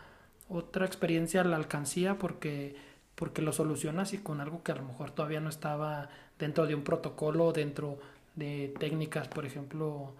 [0.50, 2.76] otra experiencia la alcancía porque,
[3.16, 6.10] porque lo solucionas y con algo que a lo mejor todavía no estaba
[6.40, 8.00] dentro de un protocolo, dentro
[8.36, 10.14] de técnicas, por ejemplo,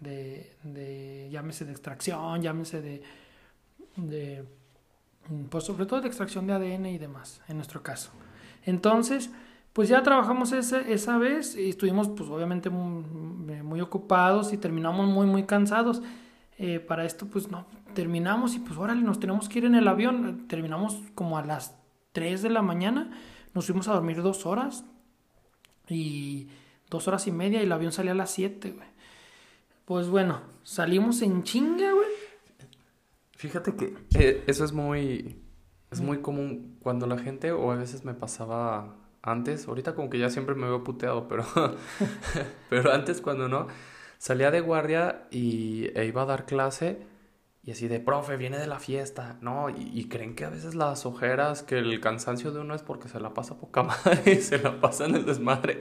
[0.00, 3.02] de, de llámese de extracción, llámese de,
[3.96, 4.44] de
[5.50, 8.10] pues sobre todo de extracción de ADN y demás, en nuestro caso.
[8.64, 9.30] Entonces,
[9.72, 15.08] pues ya trabajamos ese, esa vez y estuvimos pues obviamente muy, muy ocupados y terminamos
[15.08, 16.02] muy muy cansados.
[16.58, 19.86] Eh, para esto pues no, terminamos y pues órale, nos tenemos que ir en el
[19.86, 20.48] avión.
[20.48, 21.76] Terminamos como a las
[22.12, 23.10] 3 de la mañana,
[23.54, 24.84] nos fuimos a dormir dos horas
[25.88, 26.48] y
[26.90, 28.88] dos horas y media y el avión salía a las 7, güey.
[29.84, 32.07] Pues bueno, salimos en chinga, güey
[33.38, 35.40] Fíjate que eh, eso es muy,
[35.92, 40.18] es muy común cuando la gente, o a veces me pasaba antes, ahorita como que
[40.18, 41.44] ya siempre me veo puteado, pero,
[42.68, 43.68] pero antes cuando no,
[44.18, 47.06] salía de guardia y e iba a dar clase
[47.62, 49.70] y así de, profe, viene de la fiesta, ¿no?
[49.70, 53.08] Y, y, creen que a veces las ojeras, que el cansancio de uno es porque
[53.08, 55.80] se la pasa poca madre y se la pasa en el desmadre.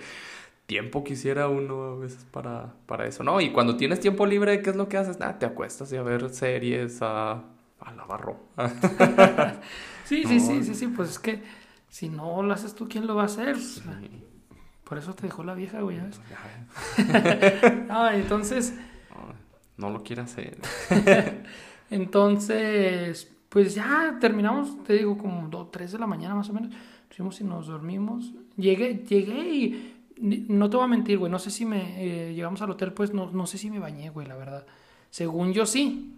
[0.67, 3.41] Tiempo quisiera uno a veces para, para eso, ¿no?
[3.41, 5.17] Y cuando tienes tiempo libre, ¿qué es lo que haces?
[5.17, 7.43] Nada, te acuestas y a ver series, a,
[7.79, 8.69] a lavar ropa.
[10.03, 11.41] sí, sí, sí, sí, sí, pues es que
[11.89, 13.55] si no lo haces tú, ¿quién lo va a hacer?
[14.83, 16.19] Por eso te dejó la vieja, güey, ¿sabes?
[17.87, 18.73] no, entonces...
[19.77, 20.57] No, lo quiere hacer.
[21.91, 26.73] entonces, pues ya terminamos, te digo, como 2, 3 de la mañana más o menos.
[27.09, 28.33] Fuimos y nos dormimos.
[28.57, 31.31] Llegué, llegué y no te voy a mentir, güey.
[31.31, 32.03] No sé si me.
[32.03, 34.65] Eh, llegamos al hotel, pues no, no sé si me bañé, güey, la verdad.
[35.09, 36.13] Según yo sí.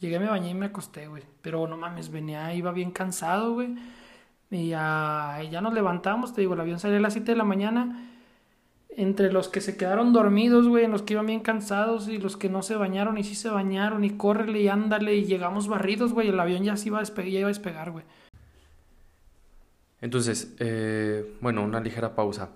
[0.00, 1.22] Llegué, me bañé y me acosté, güey.
[1.42, 3.74] Pero no mames, venía, iba bien cansado, güey.
[4.50, 7.44] Y ya, ya nos levantamos, te digo, el avión salió a las 7 de la
[7.44, 8.06] mañana.
[8.96, 12.48] Entre los que se quedaron dormidos, güey, los que iban bien cansados y los que
[12.48, 16.28] no se bañaron y sí se bañaron y córrele y ándale y llegamos barridos, güey,
[16.28, 18.04] el avión ya se iba a despegar, iba a despegar, güey.
[20.00, 22.50] Entonces, eh, bueno, una ligera pausa.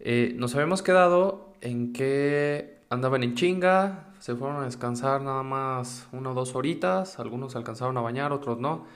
[0.00, 6.08] Eh, nos habíamos quedado en que andaban en chinga, se fueron a descansar nada más
[6.12, 8.86] una o dos horitas, algunos alcanzaron a bañar, otros no.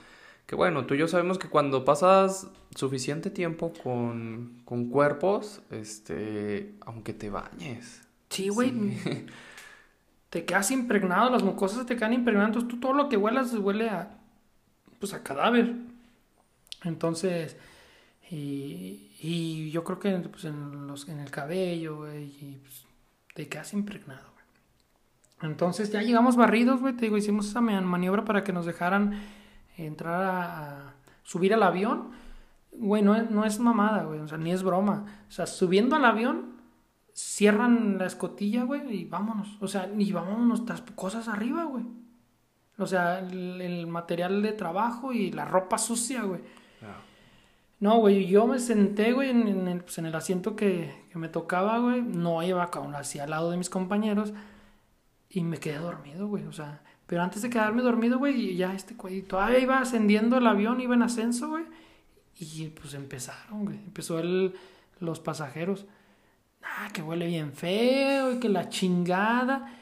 [0.46, 6.74] Que bueno, tú y yo sabemos que cuando pasas suficiente tiempo con, con cuerpos, este,
[6.84, 8.02] aunque te bañes.
[8.28, 8.72] Sí, güey.
[10.30, 13.88] Te quedas impregnado, las mucosas te quedan impregnadas, entonces tú todo lo que huelas huele
[13.88, 14.16] a,
[15.00, 15.74] pues a cadáver.
[16.84, 17.56] Entonces,
[18.30, 22.86] y, y yo creo que pues, en, los, en el cabello, güey, y pues,
[23.34, 25.50] te quedas impregnado, güey.
[25.50, 29.20] Entonces ya llegamos barridos, güey, te digo, hicimos esa maniobra para que nos dejaran
[29.76, 32.12] entrar a, subir al avión.
[32.72, 35.04] Güey, no es, no es mamada, güey, o sea, ni es broma.
[35.28, 36.56] O sea, subiendo al avión,
[37.12, 39.58] cierran la escotilla, güey, y vámonos.
[39.60, 41.84] O sea, y vámonos nuestras cosas arriba, güey.
[42.78, 46.40] O sea, el, el, material de trabajo y la ropa sucia, güey.
[47.80, 51.28] No, güey, yo me senté, güey, en, el, pues, en el asiento que, que, me
[51.28, 52.02] tocaba, güey.
[52.02, 54.34] No iba aún así al lado de mis compañeros.
[55.30, 56.44] Y me quedé dormido, güey.
[56.44, 60.46] O sea, pero antes de quedarme dormido, güey, ya este güey, todavía iba ascendiendo el
[60.46, 61.64] avión, iba en ascenso, güey.
[62.38, 63.78] Y pues empezaron, güey.
[63.78, 64.54] Empezó el,
[64.98, 65.86] los pasajeros.
[66.62, 69.72] Ah, que huele bien feo y que la chingada.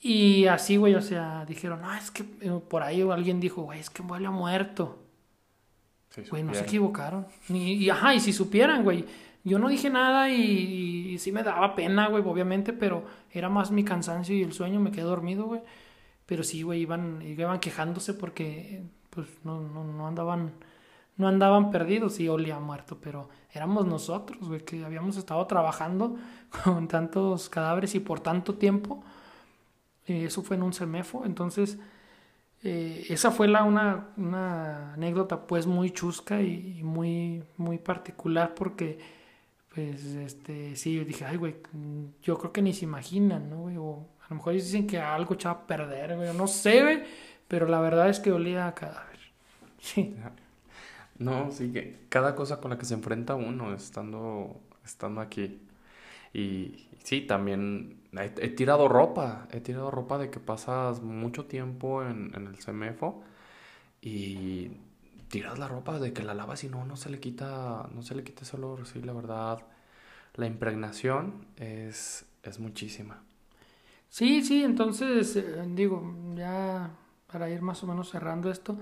[0.00, 3.80] Y así, güey, o sea, dijeron, no, es que eh, por ahí alguien dijo, güey,
[3.80, 5.01] es que huele a muerto.
[6.30, 7.26] Güey, no se equivocaron.
[7.48, 9.04] y, ajá, y si supieran, güey.
[9.44, 13.84] Yo no dije nada y, sí me daba pena, güey, obviamente, pero era más mi
[13.84, 15.62] cansancio y el sueño, me quedé dormido, güey.
[16.26, 20.52] Pero sí, güey, iban, iban quejándose porque, pues, no, no, no andaban,
[21.16, 26.16] no andaban perdidos y olía muerto, pero éramos nosotros, güey, que habíamos estado trabajando
[26.64, 29.02] con tantos cadáveres y por tanto tiempo.
[30.06, 31.78] Eh, eso fue en un semefo, entonces
[32.64, 38.98] eh, esa fue la, una, una, anécdota pues muy chusca y, muy, muy particular porque
[39.74, 41.56] pues este sí yo dije ay güey
[42.22, 45.60] yo creo que ni se imaginan no güey a lo mejor dicen que algo echaba
[45.60, 47.02] a perder güey no sé güey
[47.48, 49.18] pero la verdad es que olía a cadáver
[49.78, 50.14] sí.
[51.18, 55.58] No sí que cada cosa con la que se enfrenta uno estando estando aquí
[56.32, 62.34] y sí también he, tirado ropa, he tirado ropa de que pasas mucho tiempo en,
[62.34, 63.22] el CEMEFO
[64.00, 64.70] y
[65.28, 68.14] tiras la ropa de que la lavas y no, no se le quita, no se
[68.14, 69.62] le quita ese olor, sí, la verdad,
[70.34, 73.22] la impregnación es, es muchísima.
[74.08, 76.90] Sí, sí, entonces, eh, digo, ya
[77.30, 78.78] para ir más o menos cerrando esto,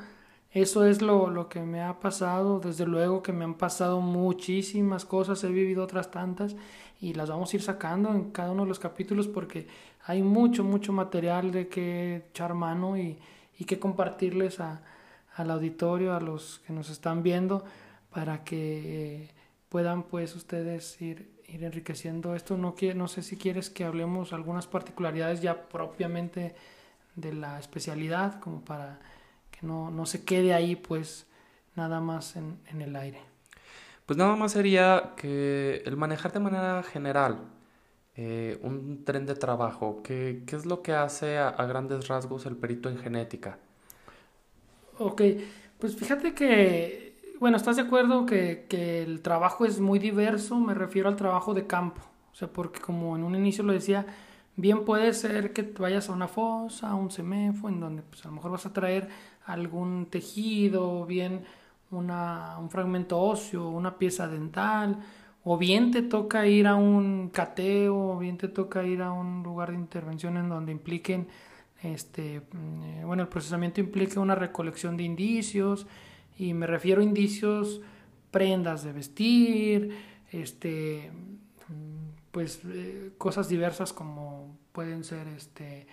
[0.52, 5.04] eso es lo, lo, que me ha pasado, desde luego que me han pasado muchísimas
[5.04, 6.56] cosas, he vivido otras tantas
[7.00, 9.68] y las vamos a ir sacando en cada uno de los capítulos porque
[10.06, 13.18] hay mucho, mucho material de que echar mano y,
[13.58, 14.82] y que compartirles a,
[15.36, 17.64] al auditorio, a los que nos están viendo,
[18.10, 19.28] para que
[19.68, 22.56] puedan pues ustedes ir, ir enriqueciendo esto.
[22.56, 26.54] No, no sé si quieres que hablemos algunas particularidades ya propiamente
[27.14, 28.98] de la especialidad, como para
[29.60, 31.26] que no, no se quede ahí pues
[31.76, 33.20] nada más en, en el aire.
[34.06, 37.38] Pues nada más sería que el manejar de manera general
[38.16, 42.56] eh, un tren de trabajo, ¿qué, ¿qué, es lo que hace a, grandes rasgos el
[42.56, 43.58] perito en genética?
[44.98, 45.22] Ok,
[45.78, 50.58] pues fíjate que, bueno, ¿estás de acuerdo que, que el trabajo es muy diverso?
[50.58, 52.02] Me refiero al trabajo de campo,
[52.32, 54.04] o sea, porque como en un inicio lo decía,
[54.56, 58.28] bien puede ser que vayas a una fosa, a un semefo, en donde pues, a
[58.28, 59.08] lo mejor vas a traer
[59.46, 61.44] algún tejido, bien
[61.90, 64.98] una, un fragmento óseo, una pieza dental,
[65.42, 69.42] o bien te toca ir a un cateo, o bien te toca ir a un
[69.42, 71.28] lugar de intervención en donde impliquen,
[71.82, 75.86] este, mm, bueno, el procesamiento implica una recolección de indicios,
[76.38, 77.80] y me refiero a indicios,
[78.30, 79.96] prendas de vestir,
[80.30, 81.10] este,
[82.30, 85.86] pues eh, cosas diversas como pueden ser este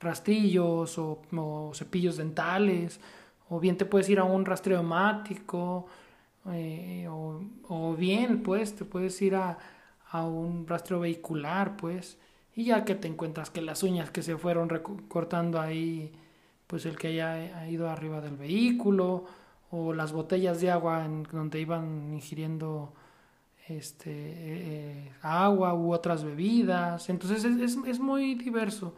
[0.00, 3.00] rastrillos o, cepillos dentales
[3.48, 5.86] o bien te puedes ir a un rastreo hemático
[6.52, 9.58] eh, o, bien pues te puedes ir a,
[10.10, 12.18] a un rastreo vehicular pues
[12.54, 16.12] y ya que te encuentras que las uñas que se fueron recortando ahí
[16.66, 19.24] pues el que haya ido arriba del vehículo
[19.70, 22.92] o las botellas de agua en donde iban ingiriendo
[23.68, 27.08] este, eh, agua u otras bebidas.
[27.10, 28.94] Entonces es, es, muy diverso.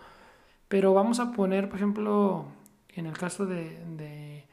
[0.71, 2.45] Pero vamos a poner, por ejemplo,
[2.91, 4.47] en el caso de, de,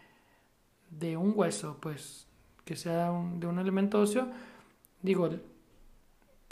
[0.89, 2.26] de un hueso, pues
[2.65, 4.28] que sea de un elemento óseo,
[5.03, 5.43] digo, el,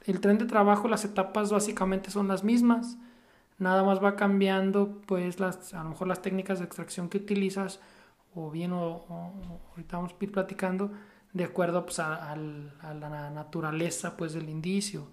[0.06, 3.00] el, tren de trabajo, las etapas básicamente son las mismas.
[3.58, 7.80] Nada más va cambiando, pues, las, a lo mejor las técnicas de extracción que utilizas,
[8.36, 9.04] o bien, o,
[9.72, 10.92] ahorita vamos a ir platicando,
[11.34, 15.08] de acuerdo pues, a, la naturaleza pues, del indicio.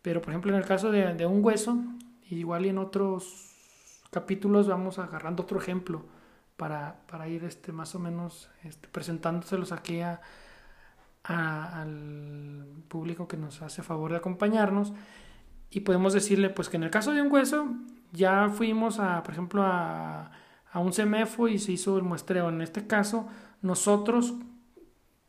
[0.00, 1.76] Pero, por ejemplo, en el caso de, un hueso,
[2.30, 3.53] igual y en otros
[4.14, 6.06] capítulos vamos agarrando otro ejemplo
[6.56, 10.20] para, para ir este, más o menos este, presentándoselos aquí a,
[11.24, 14.92] al público que nos hace favor de acompañarnos.
[15.70, 17.66] Y podemos decirle pues que en el caso de un hueso
[18.12, 20.30] ya fuimos a, por ejemplo, a,
[20.70, 22.48] a un CEMEFO y se hizo el muestreo.
[22.48, 23.28] En este caso,
[23.62, 24.34] nosotros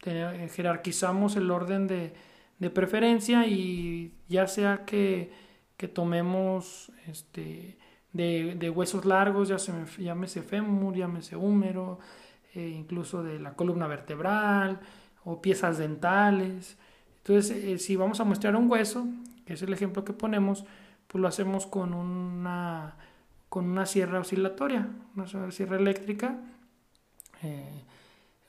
[0.08, 2.14] eh, jerarquizamos el orden de,
[2.72, 5.32] preferencia y ya sea que,
[5.94, 7.78] tomemos este,
[8.16, 11.99] de, huesos largos, ya se, llámese fémur, llámese húmero,
[12.53, 14.80] eh, incluso de la columna vertebral
[15.24, 16.78] o piezas dentales.
[17.18, 19.07] Entonces, eh, si vamos a mostrar un hueso,
[19.45, 20.66] que es el ejemplo que ponemos,
[21.07, 22.95] pues lo hacemos con una,
[23.49, 26.39] con una sierra oscilatoria, una sierra eléctrica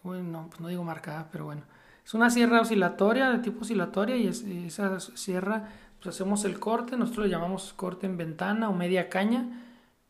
[0.06, 1.62] bueno, pues no digo marcada, pero bueno.
[2.04, 4.28] Es una sierra oscilatoria, de tipo oscilatoria, y,
[4.66, 5.68] esa sierra,
[6.00, 9.62] pues hacemos el corte, nosotros lo llamamos corte en ventana o media caña,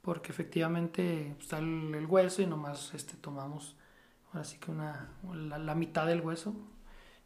[0.02, 3.76] porque efectivamente pues, está el, hueso y nomás este, tomamos
[4.32, 6.54] así que una, la, mitad del hueso,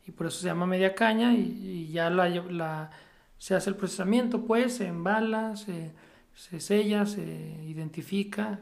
[0.07, 2.91] y por eso se llama media caña, y, ya la,
[3.39, 5.93] se hace el procesamiento, pues, se embala, se,
[6.35, 7.23] se sella, se
[7.67, 8.61] identifica,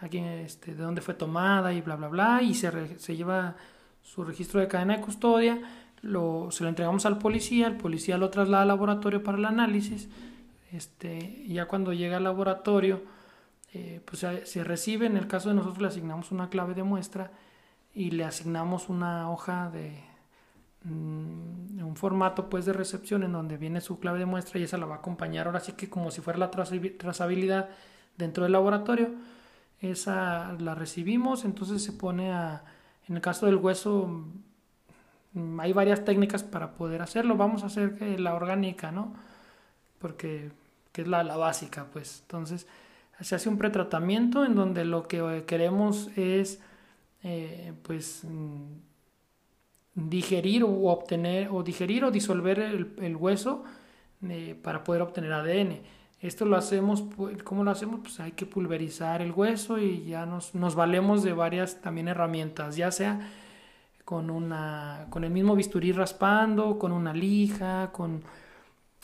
[0.00, 3.56] aquí este, de dónde fue tomada y bla, bla, bla, y se, se lleva
[4.02, 5.60] su registro de cadena de custodia,
[6.02, 10.08] lo, se lo entregamos al policía, el policía lo traslada al laboratorio para el análisis,
[10.72, 13.02] este, ya cuando llega al laboratorio,
[13.74, 17.30] eh, pues se, recibe, en el caso de nosotros le asignamos una clave de muestra
[17.94, 19.92] y le asignamos una hoja de,
[20.84, 24.76] mm, un formato pues de recepción en donde viene su clave de muestra y esa
[24.78, 27.70] la va a acompañar ahora sí que como si fuera la trazabilidad
[28.18, 29.10] dentro del laboratorio.
[29.80, 32.64] Esa la recibimos, entonces se pone a,
[33.08, 34.26] en el caso del hueso,
[35.58, 39.14] hay varias técnicas para poder hacerlo, vamos a hacer que la orgánica, ¿no?
[39.98, 40.50] Porque
[40.92, 42.20] que es la, la básica, pues.
[42.22, 42.66] Entonces,
[43.20, 46.60] se hace un pretratamiento en donde lo que queremos es,
[47.22, 48.62] eh, pues, mm,
[49.94, 53.64] digerir o obtener, o digerir o disolver el, hueso
[54.28, 55.80] eh, para poder obtener ADN
[56.22, 57.04] esto lo hacemos,
[57.42, 57.98] ¿cómo lo hacemos?
[58.00, 62.76] Pues hay que pulverizar el hueso y ya nos, nos valemos de varias también herramientas,
[62.76, 63.28] ya sea
[64.04, 68.22] con, una, con el mismo bisturí raspando, con una lija, con,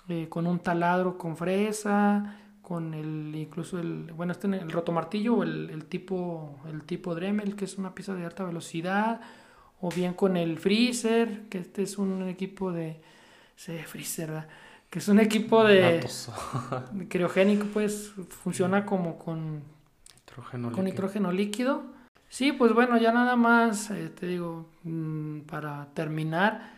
[0.08, 5.42] eh, con un taladro con fresa, con el incluso el bueno este el rotomartillo o
[5.42, 9.22] el, el tipo el tipo Dremel que es una pieza de alta velocidad
[9.80, 13.00] o bien con el freezer que este es un equipo de
[13.56, 14.48] sí, freezer ¿verdad?
[14.90, 16.06] que es un equipo de,
[17.08, 18.12] criogénico, pues
[18.42, 19.62] funciona como con
[20.14, 20.84] nitrógeno, con líquido.
[20.84, 21.82] nitrógeno líquido.
[22.28, 26.72] Sí, pues bueno, ya nada más, eh, te digo, mm, para terminar,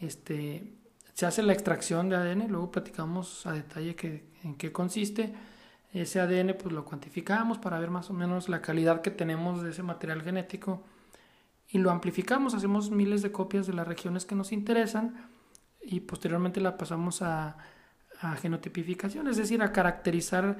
[0.00, 0.72] este,
[1.12, 5.34] se hace la extracción de ADN, luego platicamos a detalle que, en qué consiste.
[5.92, 9.70] Ese ADN pues lo cuantificamos para ver más o menos la calidad que tenemos de
[9.70, 10.82] ese material genético
[11.68, 15.28] y lo amplificamos, hacemos miles de copias de las regiones que nos interesan
[15.80, 17.56] y posteriormente la pasamos a,
[18.20, 20.58] a genotipificación, es decir, a caracterizar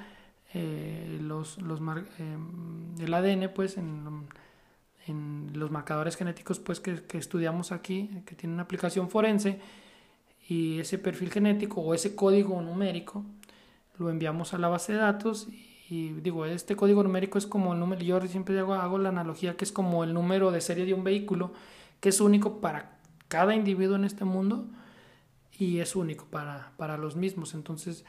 [0.54, 1.80] eh, los, los
[2.18, 2.36] eh,
[3.00, 4.26] el ADN pues en,
[5.06, 9.60] en, los marcadores genéticos pues que, que, estudiamos aquí, que tienen una aplicación forense
[10.48, 13.24] y ese perfil genético o ese código numérico
[13.98, 15.48] lo enviamos a la base de datos
[15.90, 19.56] y digo, este código numérico es como el número, yo siempre hago, hago la analogía
[19.56, 21.52] que es como el número de serie de un vehículo
[22.00, 22.98] que es único para
[23.28, 24.68] cada individuo en este mundo
[25.58, 27.54] y es único para, para los mismos.
[27.54, 28.04] Entonces,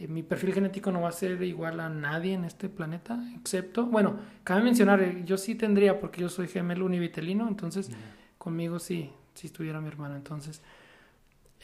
[0.00, 3.86] eh, mi perfil genético no va a ser igual a nadie en este planeta, excepto,
[3.86, 7.90] bueno, cabe mencionar, eh, yo sí tendría, porque yo soy gemelo univitelino, entonces
[8.38, 10.16] conmigo sí, si estuviera mi hermano.
[10.16, 10.62] Entonces,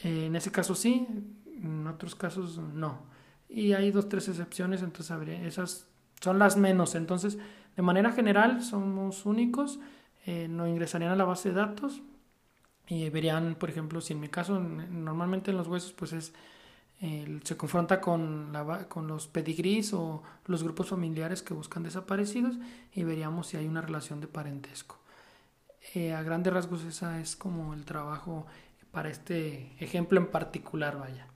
[0.03, 1.07] eh, en ese caso sí,
[1.63, 2.99] En otros casos no.
[3.49, 5.87] Y hay dos, tres excepciones, entonces habría, esas
[6.21, 6.93] son las menos.
[6.95, 7.39] Entonces,
[7.75, 9.79] de manera general, somos únicos,
[10.25, 12.01] eh, no ingresarían a la base de datos
[12.87, 16.33] y verían, por ejemplo, si en mi caso, normalmente en los huesos, pues es
[16.99, 22.57] se confronta con, la, con los pedigrís o los grupos familiares que buscan desaparecidos
[22.93, 24.97] y veríamos si hay una relación de parentesco.
[25.93, 28.47] Eh, a grandes rasgos esa es como el trabajo
[28.91, 31.27] para este ejemplo en particular, vaya.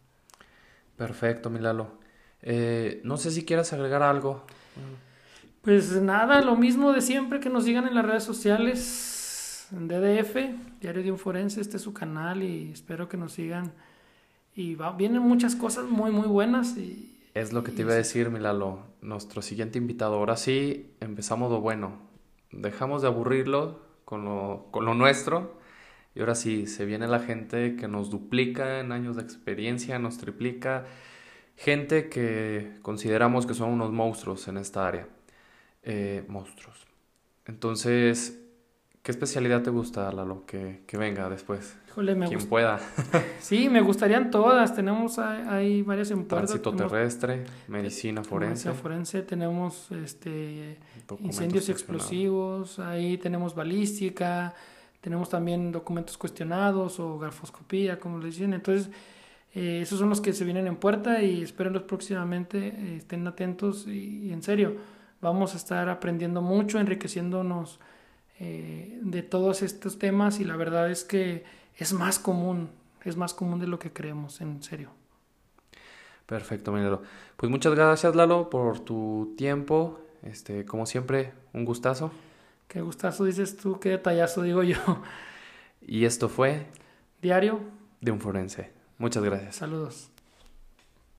[0.98, 2.00] Perfecto, Milalo.
[2.42, 4.44] Eh, no sé si quieras agregar algo.
[5.62, 10.36] Pues nada, lo mismo de siempre que nos digan en las redes sociales, en DDF,
[10.82, 13.72] Diario de un Forense, este es su canal y espero que nos sigan
[14.56, 16.78] y va, vienen muchas cosas muy, muy buenas.
[16.78, 18.80] Y, es lo que te iba a decir, Milalo.
[19.02, 20.16] Nuestro siguiente invitado.
[20.16, 21.94] Ahora sí, empezamos lo bueno.
[22.52, 25.60] Dejamos de aburrirlo con lo, con lo nuestro.
[26.14, 30.18] Y ahora sí, se viene la gente que nos duplica en años de experiencia, nos
[30.18, 30.86] triplica.
[31.56, 35.08] Gente que consideramos que son unos monstruos en esta área.
[35.84, 36.86] Eh, monstruos.
[37.46, 38.40] Entonces,
[39.04, 40.46] ¿Qué especialidad te gusta, Lalo?
[40.46, 41.76] Que, que venga después.
[41.88, 42.80] Híjole, me Quien pueda.
[43.40, 44.76] sí, me gustarían todas.
[44.76, 48.68] Tenemos, hay, varias en Tránsito terrestre, medicina forense.
[48.68, 50.78] Medicina forense, tenemos este,
[51.20, 54.54] incendios explosivos, ahí tenemos balística,
[55.02, 58.54] tenemos también documentos cuestionados o grafoscopía, como le dicen.
[58.54, 58.92] Entonces,
[59.56, 62.68] eh, esos son los que se vienen en puerta y espérenlos próximamente.
[62.68, 64.76] Eh, estén atentos y, y en serio,
[65.22, 67.80] vamos a estar aprendiendo mucho, enriqueciéndonos
[68.44, 71.44] eh, de todos estos temas y la verdad es que
[71.78, 72.72] es más común,
[73.06, 74.90] es más común de lo que creemos, en serio.
[76.26, 77.04] Perfecto, Minero.
[77.38, 80.00] Pues muchas gracias, Lalo, por tu tiempo.
[80.24, 82.12] Este, como siempre, un gustazo.
[82.68, 84.78] Qué gustazo dices tú, qué detallazo digo yo.
[85.86, 86.66] Y esto fue
[87.22, 87.60] Diario
[88.00, 88.72] de un forense.
[88.98, 89.56] Muchas gracias.
[89.56, 90.11] Saludos.